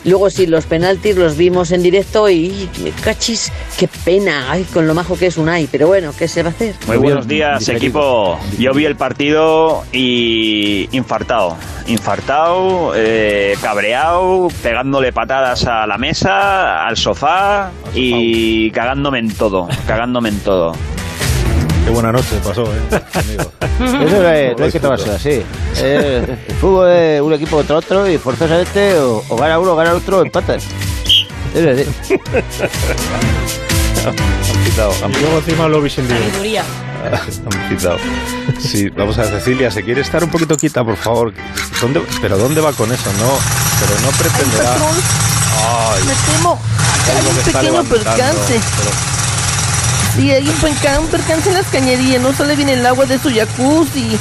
[0.06, 2.70] Luego sí, los penaltis los vimos en directo y
[3.04, 6.50] cachis, qué pena, ay, con lo majo que es Unai, pero bueno, ¿qué se va
[6.50, 6.76] a hacer?
[6.88, 8.40] Muy buenos días, equipo.
[8.58, 11.58] Yo vi el partido y infartado.
[11.88, 20.30] Infartado, eh, cabreado, pegándole patadas a la mesa, al sofá y cagándome en todo, cagándome
[20.30, 20.74] en todo.
[21.86, 23.02] Qué buena noche pasó, ¿eh?
[23.14, 23.52] amigo.
[24.06, 25.44] Eso es, no hay que tomarse así.
[25.78, 29.76] Eh, el fútbol es un equipo contra otro y forzosamente o, o gana uno o
[29.76, 30.60] gana otro empatan.
[31.54, 31.88] Es decir,
[34.06, 35.90] Han quitado, han Luego encima lo.
[35.90, 36.64] Sabiduría.
[37.52, 37.98] Han quitado.
[38.60, 41.34] Sí, vamos a ver, Cecilia, ¿se quiere estar un poquito quita, por favor?
[41.82, 43.12] ¿Dónde, ¿Pero dónde va con eso?
[43.20, 43.30] No,
[43.80, 44.76] pero no pretenderá...
[44.76, 46.60] Ay, Me temo.
[47.10, 48.60] Hay un pequeño percance.
[48.78, 49.13] pero-
[50.16, 52.22] Sí, hay un, perca- un percance en las cañerías.
[52.22, 54.18] No sale bien el agua de su jacuzzi.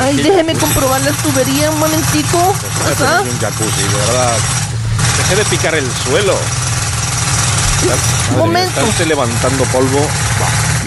[0.00, 2.54] Ay, déjeme comprobar las tuberías un momentico.
[2.84, 2.94] Ajá.
[2.94, 4.36] ponerme un jacuzzi, de verdad.
[5.18, 6.34] Deje de picar el suelo.
[7.82, 7.96] Madre
[8.30, 8.68] mía, momento.
[8.70, 10.06] Está usted levantando polvo.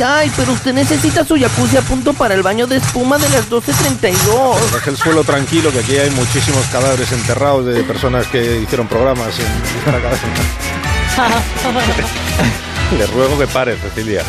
[0.05, 3.49] Ay, pero usted necesita su jacuzzi a punto para el baño de espuma de las
[3.49, 4.71] 12.32.
[4.73, 9.37] Deje el suelo tranquilo, que aquí hay muchísimos cadáveres enterrados de personas que hicieron programas
[9.39, 9.45] en
[9.79, 10.27] esta cabeza.
[12.97, 14.23] Le ruego que pare, Cecilia.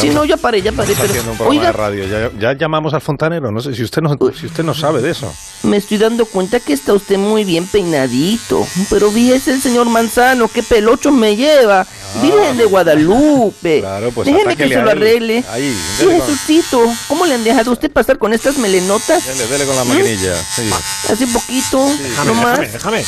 [0.00, 1.20] Sí, no, ya paré, ya paré, Estamos pero...
[1.20, 2.30] haciendo un programa Oiga, de radio.
[2.38, 3.50] Ya, ya llamamos al fontanero.
[3.50, 5.30] No sé si usted no, si usted no sabe de eso.
[5.64, 8.66] me estoy dando cuenta que está usted muy bien peinadito.
[8.88, 11.86] Pero fíjese el señor Manzano, qué pelocho me lleva.
[12.22, 13.78] Virgen de Guadalupe.
[13.78, 13.98] Ah.
[13.98, 15.44] Claro, pues Déjeme que se lo arregle.
[15.50, 19.26] Ahí, Sí, Jesucito, ¿cómo le han dejado a usted pasar con estas melenotas?
[19.26, 19.88] dele, dele con la ¿Mm?
[19.88, 20.34] maquinilla.
[20.36, 20.70] Sí.
[21.12, 22.58] Hace poquito, Déjame, no más.
[22.60, 23.04] déjame, déjame.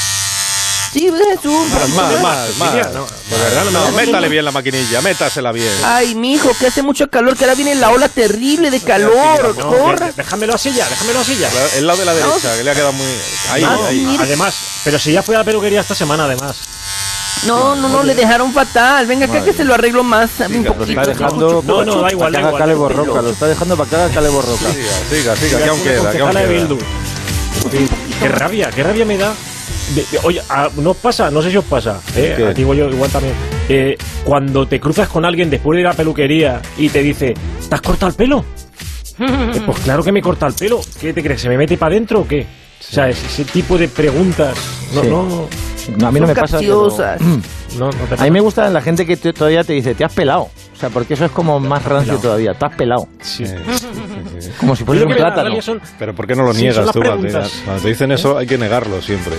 [0.92, 1.68] Sí, Jesús.
[1.70, 2.74] Más, más, más, más.
[2.92, 5.72] no, De verdad, no, no, métale bien la maquinilla, métasela bien.
[5.84, 9.56] Ay, mijo, que hace mucho calor, que ahora viene la ola terrible de calor.
[9.56, 10.12] No, Corra.
[10.14, 11.48] déjamelo así ya, déjamelo así ya.
[11.78, 13.06] El lado de la derecha, que le ha quedado muy.
[13.50, 14.18] Ahí, No, ahí.
[14.20, 16.56] Además, pero si ya fue a la peluquería esta semana, además.
[17.46, 19.06] No, no, no, le dejaron fatal.
[19.06, 20.30] Venga acá que se lo arreglo más.
[20.46, 21.00] Un lo poquito.
[21.00, 22.58] está dejando No, no, da igual, para que haga igual.
[22.60, 24.72] Calebo Roca, lo está dejando para que haga Calebo Roca.
[24.72, 26.76] Siga, siga, siga, que aún queda, que aún queda.
[28.20, 29.34] Qué rabia, qué rabia me da.
[29.94, 31.30] De- de- oye, a- ¿no os pasa?
[31.30, 32.00] No sé si os pasa.
[32.16, 32.34] ¿eh?
[32.36, 32.46] ¿Qué?
[32.46, 33.34] A ti, yo igual también.
[33.68, 37.34] Eh, cuando te cruzas con alguien después de ir a la peluquería y te dice,
[37.68, 38.44] ¿te has cortado el pelo?
[39.22, 40.80] Eh, pues claro que me corta el pelo.
[41.00, 41.42] ¿Qué te crees?
[41.42, 42.44] ¿Se me mete para adentro o qué?
[42.90, 44.56] O sea, ese, tipo de preguntas.
[44.94, 45.08] No, Sí.
[45.08, 45.48] no.
[45.98, 46.58] No, a mí no me pasa.
[46.58, 47.20] pero- capciosas.
[47.78, 50.42] No, A mí me gusta la gente que te- todavía te dice, te has pelado.
[50.42, 52.52] O sea, porque eso es como más rancio todavía.
[52.52, 53.08] Te has pelado.
[53.22, 53.44] Sí.
[54.60, 55.62] Como si A mí fuese lo un plátano.
[55.62, 57.00] son- Pero ¿por qué no lo niegas tú?
[57.00, 57.32] Cuando te,
[57.64, 59.32] cuando te dicen eso hay que negarlo siempre.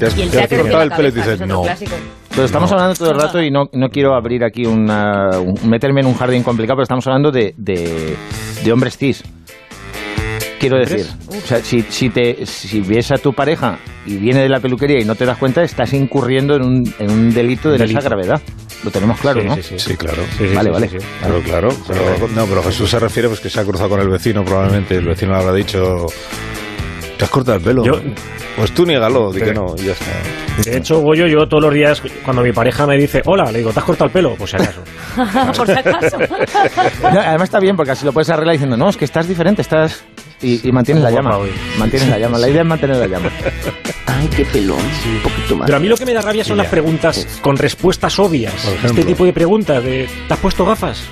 [0.00, 1.62] Te has, el te cortado el pelo y dices no.
[1.62, 1.92] clásico.
[2.30, 6.00] Pero estamos hablando todo el rato y no, no quiero abrir aquí una, un- meterme
[6.00, 8.16] en un jardín complicado, pero estamos hablando de, de,
[8.64, 9.22] de hombres cis.
[10.58, 14.48] Quiero decir, o sea, si, si, te, si ves a tu pareja y viene de
[14.48, 17.78] la peluquería y no te das cuenta, estás incurriendo en un, en un delito de
[17.78, 17.98] Delito.
[18.00, 18.40] esa gravedad.
[18.84, 19.54] Lo tenemos claro, Sí, ¿no?
[19.56, 19.78] sí, sí.
[19.78, 20.22] Sí, claro.
[20.36, 20.88] Sí, sí, Vale, sí, vale.
[20.88, 21.06] sí, sí.
[21.20, 21.68] Claro, claro.
[21.88, 24.96] Pero, no, pero Jesús se refiere pues que se ha cruzado con el vecino probablemente.
[24.96, 26.06] El vecino le habrá dicho,
[27.16, 27.84] ¿te has cortado el pelo?
[27.84, 28.00] Yo-
[28.56, 30.06] pues tú niégalo, di que no, y ya está.
[30.68, 33.72] De hecho, Goyo, yo todos los días, cuando mi pareja me dice, hola, le digo,
[33.72, 34.34] ¿te has cortado el pelo?
[34.36, 34.82] Pues si acaso.
[35.56, 36.16] Por si acaso.
[37.02, 39.62] No, además está bien porque así lo puedes arreglar diciendo, no, es que estás diferente,
[39.62, 40.04] estás...
[40.40, 41.38] Y, y mantienes la llama.
[41.78, 42.38] Mantienes la llama.
[42.38, 43.28] La idea es mantener la llama.
[44.06, 44.78] Ay, qué pelón.
[44.78, 45.66] Un poquito más.
[45.66, 48.54] Pero a mí lo que me da rabia son las preguntas con respuestas obvias.
[48.84, 51.02] Este tipo de preguntas de, ¿te has puesto gafas?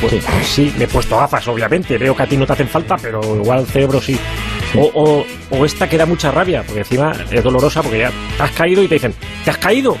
[0.00, 0.20] Pues Sí.
[0.44, 1.96] sí, me he puesto gafas, obviamente.
[1.96, 4.18] Veo que a ti no te hacen falta, pero igual el cerebro sí.
[4.76, 5.26] O, o-
[5.58, 8.82] o esta que da mucha rabia, porque encima es dolorosa, porque ya te has caído
[8.82, 9.96] y te dicen, ¿te has caído?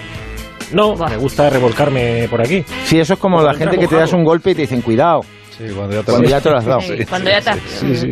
[0.72, 2.64] No, me gusta revolcarme por aquí.
[2.84, 4.82] Sí, eso es como Como la gente que te das un golpe y te dicen,
[4.82, 5.24] cuidado,
[5.56, 6.80] Sí, cuando ya te, cuando ya te lo has dado.
[6.80, 7.56] Sí, Cuando ya está.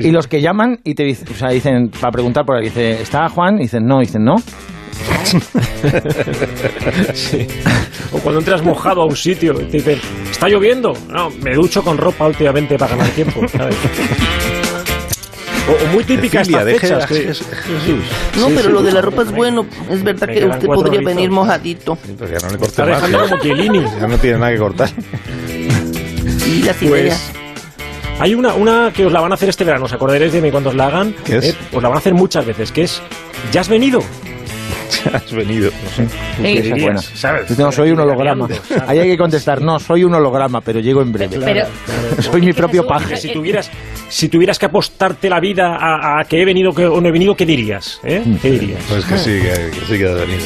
[0.01, 3.03] Y los que llaman y te dicen, o sea, dicen, para preguntar por ahí, dice,
[3.03, 3.59] ¿está Juan?
[3.59, 4.37] Y dicen, no, y dicen, no.
[7.15, 7.47] Sí.
[8.13, 9.99] O cuando entras mojado a un sitio y te dicen,
[10.31, 10.93] ¿está lloviendo?
[11.11, 13.47] No, me ducho con ropa últimamente para ganar tiempo.
[13.49, 13.77] ¿sabes?
[15.67, 17.11] O, o muy típica Cecilia, estas fechas.
[17.11, 18.05] Jes- Jesús.
[18.39, 18.95] No, Sí, pero sí, lo de sí.
[18.95, 19.67] la ropa es bueno.
[19.91, 21.97] Es verdad que usted podría venir mojadito.
[21.97, 23.31] Pues ya no le Está más, dejando ya.
[23.31, 23.85] como Chiellini.
[24.01, 24.91] Ya no tiene nada que cortar.
[26.55, 27.33] Y las ideas.
[27.33, 30.41] Pues hay una, una que os la van a hacer este verano, os acordaréis de
[30.41, 31.15] mí cuando os la hagan.
[31.25, 31.45] ¿Qué es?
[31.47, 33.03] Eh, os la van a hacer muchas veces, que es
[33.53, 34.01] ¿Ya has venido?
[35.05, 35.71] Ya has venido.
[35.97, 36.03] Sí,
[36.43, 37.01] esa es buena.
[37.03, 37.59] ¿Sabes?
[37.59, 38.47] No, soy un holograma.
[38.87, 41.39] Ahí hay que contestar, no, soy un holograma, pero llego en breve.
[41.45, 41.67] Pero-
[42.23, 43.17] soy mi propio paje.
[43.17, 43.71] si tuvieras,
[44.09, 47.13] si tuvieras que apostarte la vida a, a que he venido que, o no he
[47.13, 47.99] venido, ¿qué dirías?
[48.05, 48.23] ¿Eh?
[48.41, 48.81] ¿Qué dirías?
[48.89, 50.45] Pues que sí, que, que sí que has venido.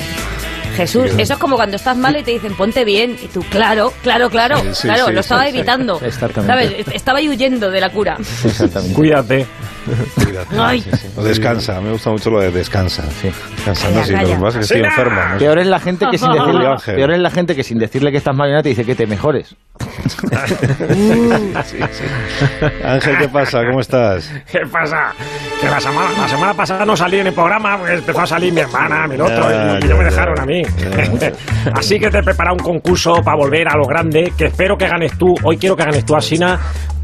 [0.78, 3.16] Jesús, eso es como cuando estás malo y te dicen ponte bien.
[3.20, 4.58] Y tú, claro, claro, claro.
[4.60, 6.00] Sí, sí, claro, sí, lo estaba evitando.
[6.00, 6.46] Exactamente.
[6.70, 6.86] ¿Sabes?
[6.94, 8.16] Estaba ahí huyendo de la cura.
[8.44, 8.94] Exactamente.
[8.94, 9.46] Cuídate.
[10.58, 10.84] Ay.
[11.16, 13.02] O descansa, me gusta mucho lo de descansa.
[13.20, 13.30] Sí.
[13.56, 15.20] Descansando, sí, lo que pasa es que estoy enfermo.
[15.32, 15.38] ¿no?
[15.38, 18.18] Peor es la gente que sin decirle, peor es la gente que sin decirle que
[18.18, 19.54] estás mal te dice que te mejores.
[21.64, 22.04] Sí, sí.
[22.84, 23.60] Ángel, ¿qué pasa?
[23.66, 24.30] ¿Cómo estás?
[24.50, 25.12] ¿Qué pasa?
[25.60, 28.52] Que la semana, la semana pasada no salí en el programa, pues empezó a salir
[28.52, 30.10] mi hermana, mi otro, Ya, y, ya, no me ya.
[30.10, 30.62] dejaron a mí.
[31.74, 34.86] Así que te he preparado un concurso para volver a lo grande, que espero que
[34.88, 35.34] ganes tú.
[35.42, 36.58] Hoy quiero que ganes tú, Asina,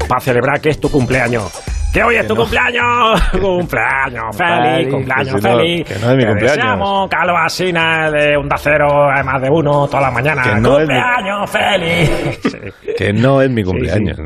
[0.07, 1.51] para celebrar que es tu cumpleaños.
[1.95, 5.87] Que hoy es tu cumpleaños, cumpleaños feliz, cumpleaños que si no- feliz.
[5.87, 6.55] que no es mi Te cumpleaños.
[6.57, 10.43] deseamos, Carlos Asina, de Onda Cero, además de uno, toda la mañana.
[10.43, 12.39] Que no es mi- cumpleaños feliz.
[12.85, 12.93] Sí.
[12.97, 14.17] Que no es mi cumpleaños.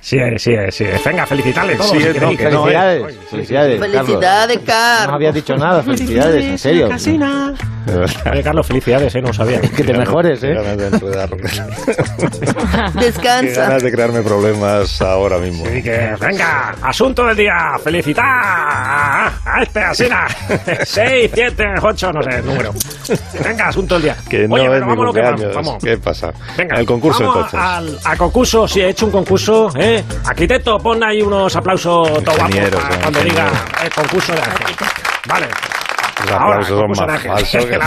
[0.00, 0.84] Sí, sí, sí.
[1.06, 1.90] Venga, felicitarle todos.
[1.90, 3.78] Sí, si no, que no, Felicidades, felicidades.
[3.80, 4.64] Felicidades, Carlos.
[4.66, 5.06] Carlos.
[5.08, 6.88] No había dicho nada, felicidades, en serio.
[6.88, 7.54] Verdad.
[8.30, 9.22] Oye, Carlos, felicidades, ¿eh?
[9.22, 9.60] No sabía.
[9.76, 10.54] Que te mejores, Qué ¿eh?
[10.54, 11.42] ganas de enredarme.
[12.92, 13.62] Qué Descansa.
[13.62, 15.64] ganas de crearme problemas ahora mismo.
[15.66, 17.72] Así que, venga, asunto del día.
[17.82, 20.26] Felicitar a, este Asina.
[20.84, 22.72] 6, 7, 8, no sé, el número.
[23.42, 24.16] Venga, asunto del día.
[24.28, 25.78] Que no Oye, es pero mi vamos cumpleaños.
[25.82, 26.32] ¿Qué pasa?
[26.56, 27.60] Venga, El concurso vamos entonces.
[27.60, 30.04] Al, a concurso, sí, he hecho un concurso, ¿eh?
[30.26, 33.50] Arquitecto, pon ahí unos aplausos todo guapos Ingenieros, para eh, cuando diga
[33.84, 34.76] el concurso de Ángel.
[35.28, 35.46] Vale.
[36.30, 37.78] Ahora, aplausos son más que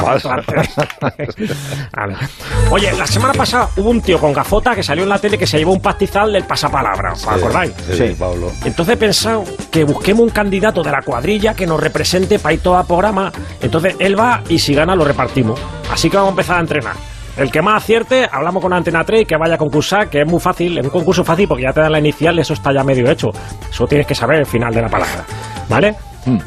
[1.96, 2.16] Vale.
[2.72, 5.48] Oye, la semana pasada hubo un tío con gafota que salió en la tele que
[5.48, 7.74] se llevó un pastizal del pasapalabra, ¿os acordáis?
[7.88, 8.52] Sí, sí, Pablo.
[8.64, 12.62] Entonces he pensado que busquemos un candidato de la cuadrilla que nos represente para ir
[12.62, 13.32] todo a programa.
[13.62, 15.60] Entonces él va y si gana lo repartimos.
[15.92, 16.96] Así que vamos a empezar a entrenar.
[17.38, 20.28] El que más acierte, hablamos con Antena 3 y que vaya a concursar, que es
[20.28, 22.82] muy fácil, es un concurso fácil porque ya te dan la inicial, eso está ya
[22.84, 23.28] medio hecho.
[23.70, 25.26] Eso tienes que saber el final de la palabra.
[25.68, 25.96] ¿Vale?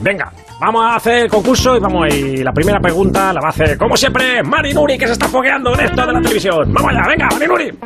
[0.01, 3.51] Venga, vamos a hacer el concurso y vamos y la primera pregunta la va a
[3.51, 6.73] hacer, como siempre, Mari Nuri, que se está fogueando en esto de la televisión.
[6.73, 7.79] Vamos allá, venga, Mari Nuri.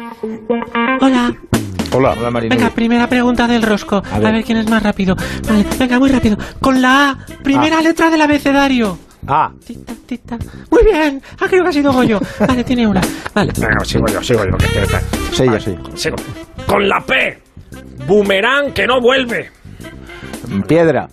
[1.00, 1.34] Hola.
[1.94, 2.14] Hola.
[2.18, 2.56] Hola, Marinuri.
[2.56, 4.02] Venga, primera pregunta del rosco.
[4.10, 4.32] A ver.
[4.32, 5.14] ver, quién es más rápido.
[5.46, 6.38] Vale, venga, muy rápido.
[6.60, 8.98] Con la A, primera letra del abecedario.
[9.26, 10.38] Ah, Tita, tita.
[10.70, 11.22] Muy bien.
[11.38, 12.18] Ah, creo que ha sido Goyo.
[12.40, 13.00] Vale, tiene una.
[13.34, 13.52] Vale.
[13.58, 14.56] Venga, sigo yo, sigo yo.
[14.56, 15.00] Que estoy- está-
[15.32, 15.76] sí, yo sí.
[15.94, 16.16] Sigo.
[16.66, 17.38] Con la P.
[18.06, 19.50] Boomerang que no vuelve.
[20.66, 21.08] Piedra.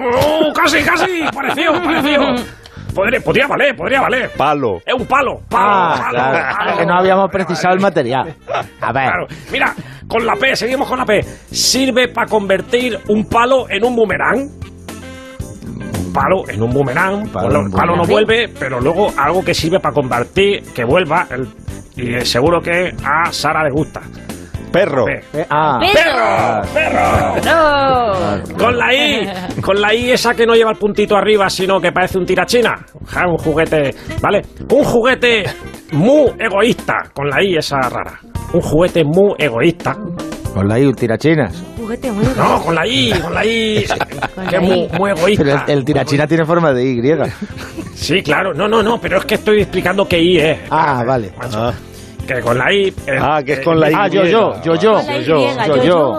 [0.00, 1.22] ¡Oh, casi, casi!
[1.34, 2.22] Parecido, parecido.
[2.94, 4.30] Podría, podría valer, podría valer.
[4.36, 4.78] Palo.
[4.84, 6.56] Es un palo, palo, Ah, palo, claro.
[6.58, 6.76] palo.
[6.78, 8.34] Que no habíamos precisado el material.
[8.80, 9.04] A ver.
[9.04, 9.26] Claro.
[9.52, 9.74] Mira,
[10.08, 11.22] con la P, seguimos con la P.
[11.22, 14.38] ¿Sirve para convertir un palo en un boomerang?
[14.40, 17.28] Un palo en un boomerang.
[17.28, 21.26] Palo en el palo no vuelve, pero luego algo que sirve para convertir, que vuelva.
[21.30, 21.48] el-
[21.96, 24.00] y seguro que a Sara le gusta.
[24.70, 25.08] Perro.
[25.08, 25.80] Eh, ah.
[25.92, 26.62] ¡Perro!
[26.72, 28.56] ¡Perro!
[28.58, 29.28] Con la I,
[29.60, 32.74] con la I esa que no lleva el puntito arriba, sino que parece un tirachina.
[33.06, 34.42] Ja, Un juguete, ¿vale?
[34.70, 35.44] Un juguete
[35.92, 38.20] muy egoísta, con la I esa rara.
[38.52, 39.96] Un juguete muy egoísta.
[40.54, 41.62] Con la I, tirachinas.
[41.76, 43.84] Juguete muy No, con la I, con la I,
[44.34, 45.44] Con que la es muy, muy egoísta.
[45.44, 47.02] Pero el, el tirachina tiene forma de Y.
[47.94, 50.58] Sí, claro, no, no, no, pero es que estoy explicando qué I es.
[50.70, 51.30] Ah, vale.
[51.40, 51.72] Ah,
[52.28, 52.88] Que con la I.
[53.06, 53.94] eh, Ah, que es eh, con la I.
[53.96, 55.00] Ah, yo, yo, yo, yo.
[55.00, 55.76] Yo, yo, yo, yo.
[55.78, 56.18] Yo, yo,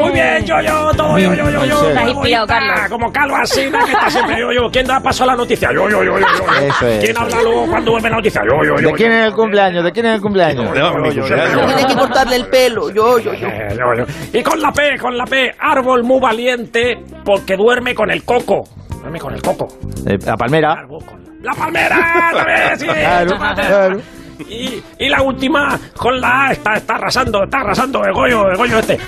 [0.00, 1.88] muy bien, yo, yo, todo yo, yo, yo, yo.
[1.88, 2.80] Estás inspirado, Carlos.
[2.88, 4.70] Como Calvo Asina, que está siempre yo, yo.
[4.70, 5.70] ¿Quién da paso a la noticia?
[5.70, 6.66] Yo, yo, yo, yo, yo.
[6.66, 8.40] Eso es, ¿Quién habla luego cuando vuelve la noticia?
[8.42, 8.88] Yo, yo, yo.
[8.88, 9.18] ¿De quién yo.
[9.18, 9.84] es el cumpleaños?
[9.84, 10.72] ¿De quién es el cumpleaños?
[10.72, 12.88] Tiene que cortarle el pelo.
[12.90, 13.48] Yo, yo, yo.
[13.48, 14.04] Eh, yo, yo.
[14.32, 18.64] Y con la P, con la P, árbol muy valiente porque duerme con el coco.
[19.00, 19.68] Duerme con el coco.
[20.06, 20.86] Eh, la palmera.
[20.86, 21.18] La...
[21.40, 22.30] ¡La palmera!
[22.32, 24.00] también, sí, Claro, claro.
[24.40, 28.56] Y, y la última, con la A, está, está arrasando, está arrasando el Goyo, el
[28.56, 28.98] Goyo este.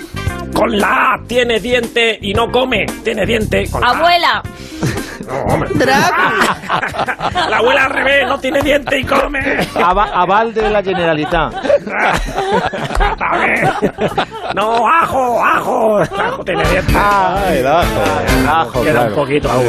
[0.55, 3.71] Con la A tiene diente y no come, tiene diente.
[3.71, 3.91] Con la A.
[3.91, 4.43] Abuela.
[5.29, 5.69] No, hombre.
[5.75, 6.57] Drácula.
[7.49, 9.39] La abuela al revés, no tiene diente y come.
[9.75, 11.55] Ava- aval de la Generalitat.
[14.55, 15.99] No, ajo, ajo.
[16.01, 16.93] Ajo tiene diente.
[16.97, 17.87] Ah, el ajo.
[18.49, 19.15] Ajo, queda un claro.
[19.15, 19.67] poquito aún.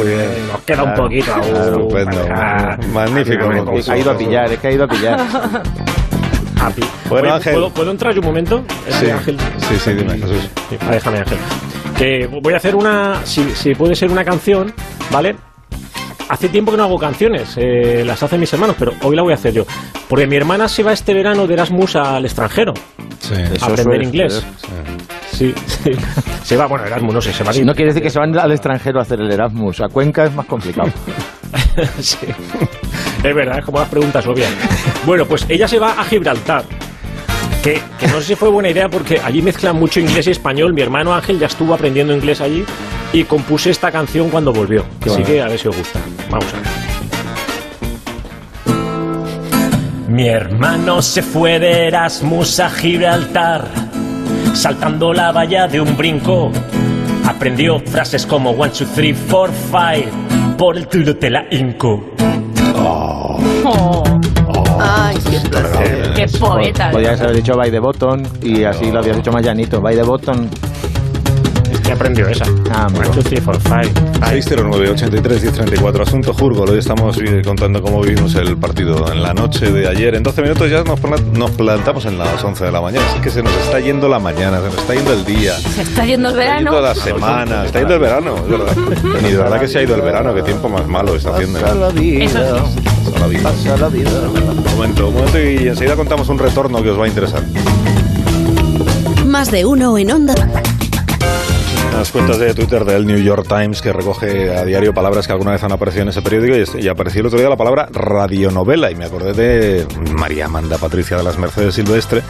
[0.50, 1.44] Nos queda un poquito aún.
[1.56, 2.26] Estupendo.
[2.34, 3.44] Ah, Magnífico.
[3.46, 3.92] ah.
[3.92, 5.20] Ha ido a pillar, es que ha ido a pillar.
[6.60, 6.82] Happy.
[7.08, 7.52] Bueno, Oye, Ángel.
[7.54, 8.62] ¿puedo, ¿Puedo entrar yo un momento?
[8.88, 9.36] Sí, Ángel.
[9.58, 10.48] sí, sí, dime, Jesús.
[10.70, 11.38] Sí, ah, déjame, Ángel.
[11.98, 14.72] Que voy a hacer una, si, si puede ser una canción,
[15.10, 15.34] ¿vale?
[16.28, 19.32] Hace tiempo que no hago canciones, eh, las hacen mis hermanos, pero hoy la voy
[19.32, 19.64] a hacer yo.
[20.08, 22.72] Porque mi hermana se va este verano de Erasmus al extranjero.
[23.18, 23.34] Sí.
[23.60, 24.44] a aprender inglés.
[25.30, 25.90] Sí, sí.
[26.44, 28.36] Se va, bueno, Erasmus, no sé, se va Si no quiere decir que se van
[28.36, 29.80] al extranjero a hacer el Erasmus.
[29.80, 30.90] A Cuenca es más complicado.
[32.00, 32.26] sí.
[33.22, 34.50] Es verdad, es como las preguntas obvias.
[35.06, 36.64] Bueno, pues ella se va a Gibraltar.
[37.62, 40.74] Que, que no sé si fue buena idea porque allí mezclan mucho inglés y español.
[40.74, 42.64] Mi hermano Ángel ya estuvo aprendiendo inglés allí
[43.12, 44.84] y compuse esta canción cuando volvió.
[45.00, 46.00] Qué Así que a ver si os gusta.
[46.28, 46.92] Vamos a ver.
[50.08, 53.66] Mi hermano se fue de Erasmus a Gibraltar,
[54.52, 56.52] saltando la valla de un brinco.
[57.26, 60.10] Aprendió frases como one, two, three, four, five.
[60.58, 61.46] Por el tuyo te la
[63.62, 64.04] hinco.
[64.80, 66.14] Ay, qué placer.
[66.14, 66.90] Qué poeta.
[66.90, 69.80] Podrías haber dicho by the button y así lo habías hecho más llanito.
[69.80, 70.50] By the button.
[71.92, 72.44] Aprendió esa.
[72.72, 73.90] Ah, One, two, three, four, five.
[74.30, 76.70] 609 83 1034 Asunto Jurgol.
[76.70, 80.14] Hoy estamos eh, contando cómo vivimos el partido en la noche de ayer.
[80.14, 83.04] En 12 minutos ya nos, pla- nos plantamos en las 11 de la mañana.
[83.14, 85.54] Es que se nos está yendo la mañana, se nos está yendo el día.
[85.58, 86.86] Se Se está yendo el está yendo verano.
[86.88, 88.76] la semana, está yendo el verano, es verdad.
[89.22, 91.60] Ni de verdad que se ha ido el verano, qué tiempo más malo está haciendo.
[91.60, 92.24] Pasa la vida.
[92.24, 93.42] Pasa la vida.
[93.42, 94.10] Pasa la vida.
[94.10, 97.42] Un momento, un momento y enseguida contamos un retorno que os va a interesar.
[99.26, 100.34] Más de uno en onda.
[101.92, 105.52] Las cuentas de Twitter del New York Times que recoge a diario palabras que alguna
[105.52, 108.90] vez han aparecido en ese periódico y, y apareció el otro día la palabra radionovela
[108.90, 112.22] y me acordé de María Amanda Patricia de las Mercedes Silvestre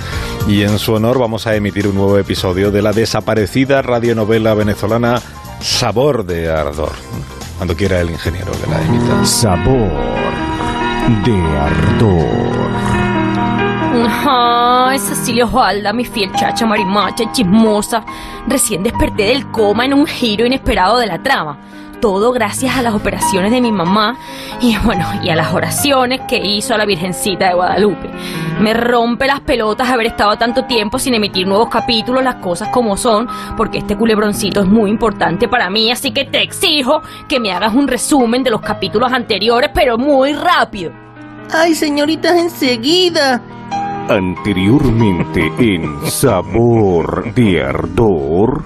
[0.47, 5.23] y en su honor vamos a emitir un nuevo episodio de la desaparecida radionovela venezolana
[5.61, 6.93] Sabor de Ardor.
[7.57, 9.25] Cuando quiera el ingeniero que la emita.
[9.25, 9.91] Sabor
[11.25, 13.02] de ardor.
[14.25, 18.05] Ay, Cecilia Osvalda, mi fiel chacha marimacha chismosa.
[18.47, 21.59] Recién desperté del coma en un giro inesperado de la trama.
[22.01, 24.17] Todo gracias a las operaciones de mi mamá
[24.61, 28.11] y bueno, y a las oraciones que hizo la Virgencita de Guadalupe.
[28.61, 32.97] Me rompe las pelotas haber estado tanto tiempo sin emitir nuevos capítulos, las cosas como
[32.97, 37.53] son, porque este culebroncito es muy importante para mí, así que te exijo que me
[37.53, 40.93] hagas un resumen de los capítulos anteriores, pero muy rápido.
[41.53, 43.43] Ay, señoritas, enseguida.
[44.09, 48.65] Anteriormente en Sabor de Ardor.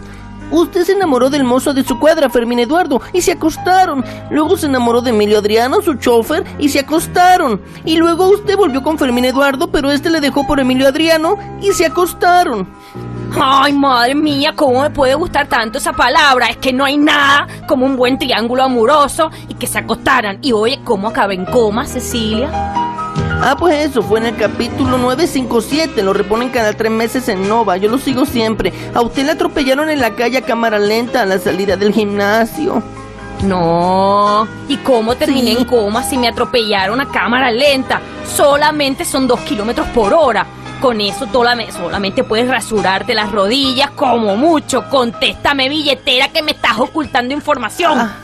[0.50, 4.04] Usted se enamoró del mozo de su cuadra, Fermín Eduardo, y se acostaron.
[4.30, 7.60] Luego se enamoró de Emilio Adriano, su chofer, y se acostaron.
[7.84, 11.72] Y luego usted volvió con Fermín Eduardo, pero este le dejó por Emilio Adriano, y
[11.72, 12.68] se acostaron.
[13.38, 16.46] Ay, madre mía, ¿cómo me puede gustar tanto esa palabra?
[16.46, 20.38] Es que no hay nada como un buen triángulo amoroso y que se acostaran.
[20.40, 22.85] Y oye, ¿cómo acabé en coma, Cecilia?
[23.42, 27.76] Ah, pues eso, fue en el capítulo 957, lo reponen cada tres meses en Nova,
[27.76, 28.72] yo lo sigo siempre.
[28.94, 32.82] A usted le atropellaron en la calle a cámara lenta a la salida del gimnasio.
[33.42, 34.48] No.
[34.68, 35.58] ¿Y cómo terminé Sí.
[35.58, 38.00] en coma si me atropellaron a cámara lenta?
[38.34, 40.46] Solamente son dos kilómetros por hora.
[40.80, 44.88] Con eso solame- solamente puedes rasurarte las rodillas como mucho.
[44.90, 47.98] Contéstame, billetera, que me estás ocultando información.
[47.98, 48.16] Ah,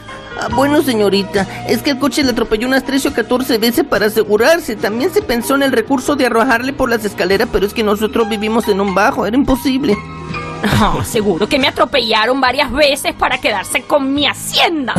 [0.54, 4.76] bueno, señorita, es que el coche le atropelló unas 13 o 14 veces para asegurarse.
[4.76, 8.28] También se pensó en el recurso de arrojarle por las escaleras, pero es que nosotros
[8.28, 9.96] vivimos en un bajo, era imposible.
[10.64, 14.94] Ah, seguro que me atropellaron varias veces para quedarse con mi hacienda.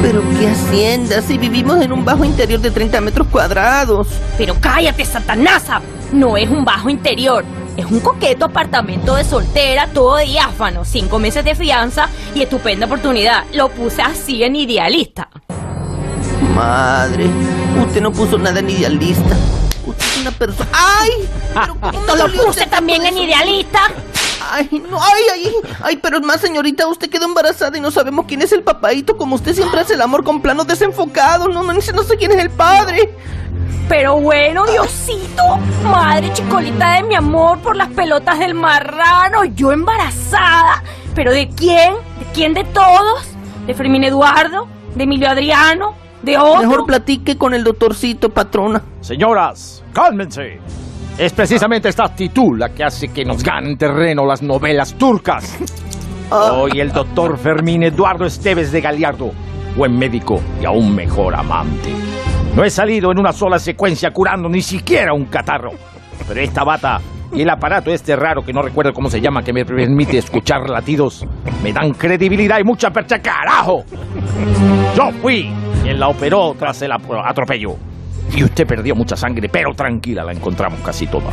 [0.00, 4.06] Pero qué hacienda, si vivimos en un bajo interior de 30 metros cuadrados.
[4.38, 5.80] Pero cállate, Satanasa.
[6.12, 7.44] No es un bajo interior.
[7.76, 13.44] Es un coqueto apartamento de soltera, todo diáfano, cinco meses de fianza y estupenda oportunidad.
[13.52, 15.28] Lo puse así en idealista.
[16.54, 17.26] Madre,
[17.86, 19.36] usted no puso nada en idealista.
[19.84, 20.70] Usted es una persona.
[20.72, 21.10] ¡Ay!
[21.52, 23.80] ¿Pero Esto me lo puse también en idealista.
[24.50, 28.42] Ay, no, ay, ay, ay, pero más señorita, usted quedó embarazada y no sabemos quién
[28.42, 31.80] es el papaito, como usted siempre hace el amor con planos desenfocados, no, no, no
[31.80, 33.12] sé quién es el padre.
[33.88, 40.82] Pero bueno, Diosito, madre chicolita de mi amor por las pelotas del marrano, yo embarazada.
[41.14, 41.94] ¿Pero de quién?
[42.18, 43.32] ¿De quién de todos?
[43.66, 44.66] ¿De Fermín Eduardo?
[44.94, 45.94] ¿De Emilio Adriano?
[46.22, 46.62] ¿De otro?
[46.62, 48.82] Mejor platique con el doctorcito, patrona.
[49.00, 50.58] Señoras, cálmense.
[51.16, 55.56] Es precisamente esta actitud la que hace que nos ganen terreno las novelas turcas.
[56.28, 59.30] Soy el doctor Fermín Eduardo Esteves de Galiardo,
[59.76, 61.94] buen médico y aún mejor amante.
[62.56, 65.72] No he salido en una sola secuencia curando ni siquiera un catarro.
[66.26, 69.52] Pero esta bata y el aparato este raro que no recuerdo cómo se llama que
[69.52, 71.26] me permite escuchar latidos
[71.62, 73.84] me dan credibilidad y mucha percha carajo.
[74.96, 75.52] Yo fui
[75.82, 77.76] quien la operó tras el atropello.
[78.36, 81.30] Y usted perdió mucha sangre, pero tranquila, la encontramos casi toda.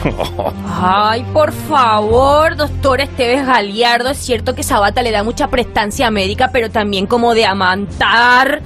[0.82, 6.50] Ay, por favor, doctor Esteves Galiardo, es cierto que Sabata le da mucha prestancia médica,
[6.54, 8.62] pero también como de amantar.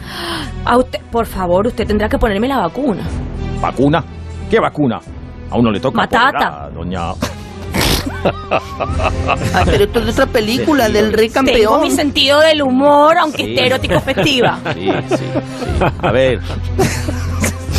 [0.66, 3.02] A usted, por favor, usted tendrá que ponerme la vacuna.
[3.60, 4.04] ¿Vacuna?
[4.52, 5.00] ¿Qué vacuna?
[5.50, 6.70] A uno le toca Matata.
[6.74, 7.14] doña...
[9.54, 11.82] Ah, pero esto es otra película del rey Tengo campeón.
[11.82, 13.50] mi sentido del humor, aunque Sí.
[13.54, 14.60] esté erótico festiva.
[14.74, 15.26] Sí, sí, sí.
[16.02, 16.40] A ver,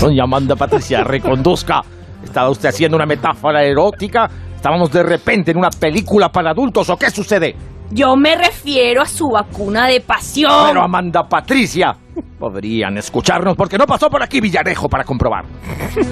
[0.01, 1.83] doña Amanda Patricia, reconduzca.
[2.23, 4.29] ¿Estaba usted haciendo una metáfora erótica?
[4.55, 7.57] ¿Estábamos de repente en una película para adultos o qué sucede?
[7.91, 10.53] Yo me refiero a su vacuna de pasión.
[10.69, 11.97] Pero Amanda Patricia,
[12.39, 15.45] podrían escucharnos porque no pasó por aquí Villarejo para comprobar.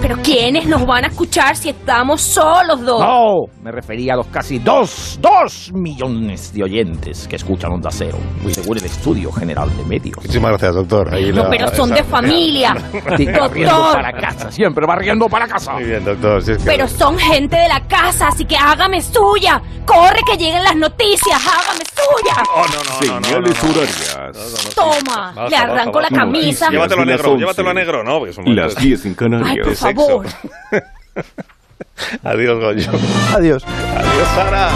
[0.03, 3.01] Pero ¿quiénes nos van a escuchar si estamos solos dos?
[3.01, 8.18] No, me refería a los casi dos, dos millones de oyentes que escuchan Onda Cero,
[8.51, 10.16] según el Estudio General de Medios.
[10.16, 11.14] Muchísimas gracias, doctor.
[11.14, 12.74] Ahí No, la- pero son esa- de familia.
[13.07, 13.93] Barriendo Doctor.
[13.95, 15.72] para casa, siempre barriendo para casa.
[15.74, 16.43] Muy bien, doctor.
[16.43, 19.61] sí, es que- Pero son gente de la casa, así que hágame suya.
[19.85, 22.43] Corre que lleguen las noticias, hágame suya.
[22.55, 23.74] Oh, no, no, no, no, Señales no, no.
[23.74, 24.74] horarias.
[24.74, 26.33] Toma, le arranco la baja.
[26.33, 26.71] camisa.
[26.71, 27.39] Llévatelo a negro, 11.
[27.41, 29.67] llévatelo a negro, no, Las 10 en Ay, Canarias.
[29.67, 30.27] por favor.
[32.25, 32.91] Adiós, Goyo.
[33.35, 33.64] Adiós.
[33.64, 34.69] Adiós, Sara.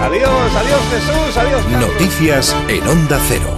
[0.00, 1.66] Adiós, adiós, Jesús, adiós.
[1.70, 3.56] Noticias en Onda Cero.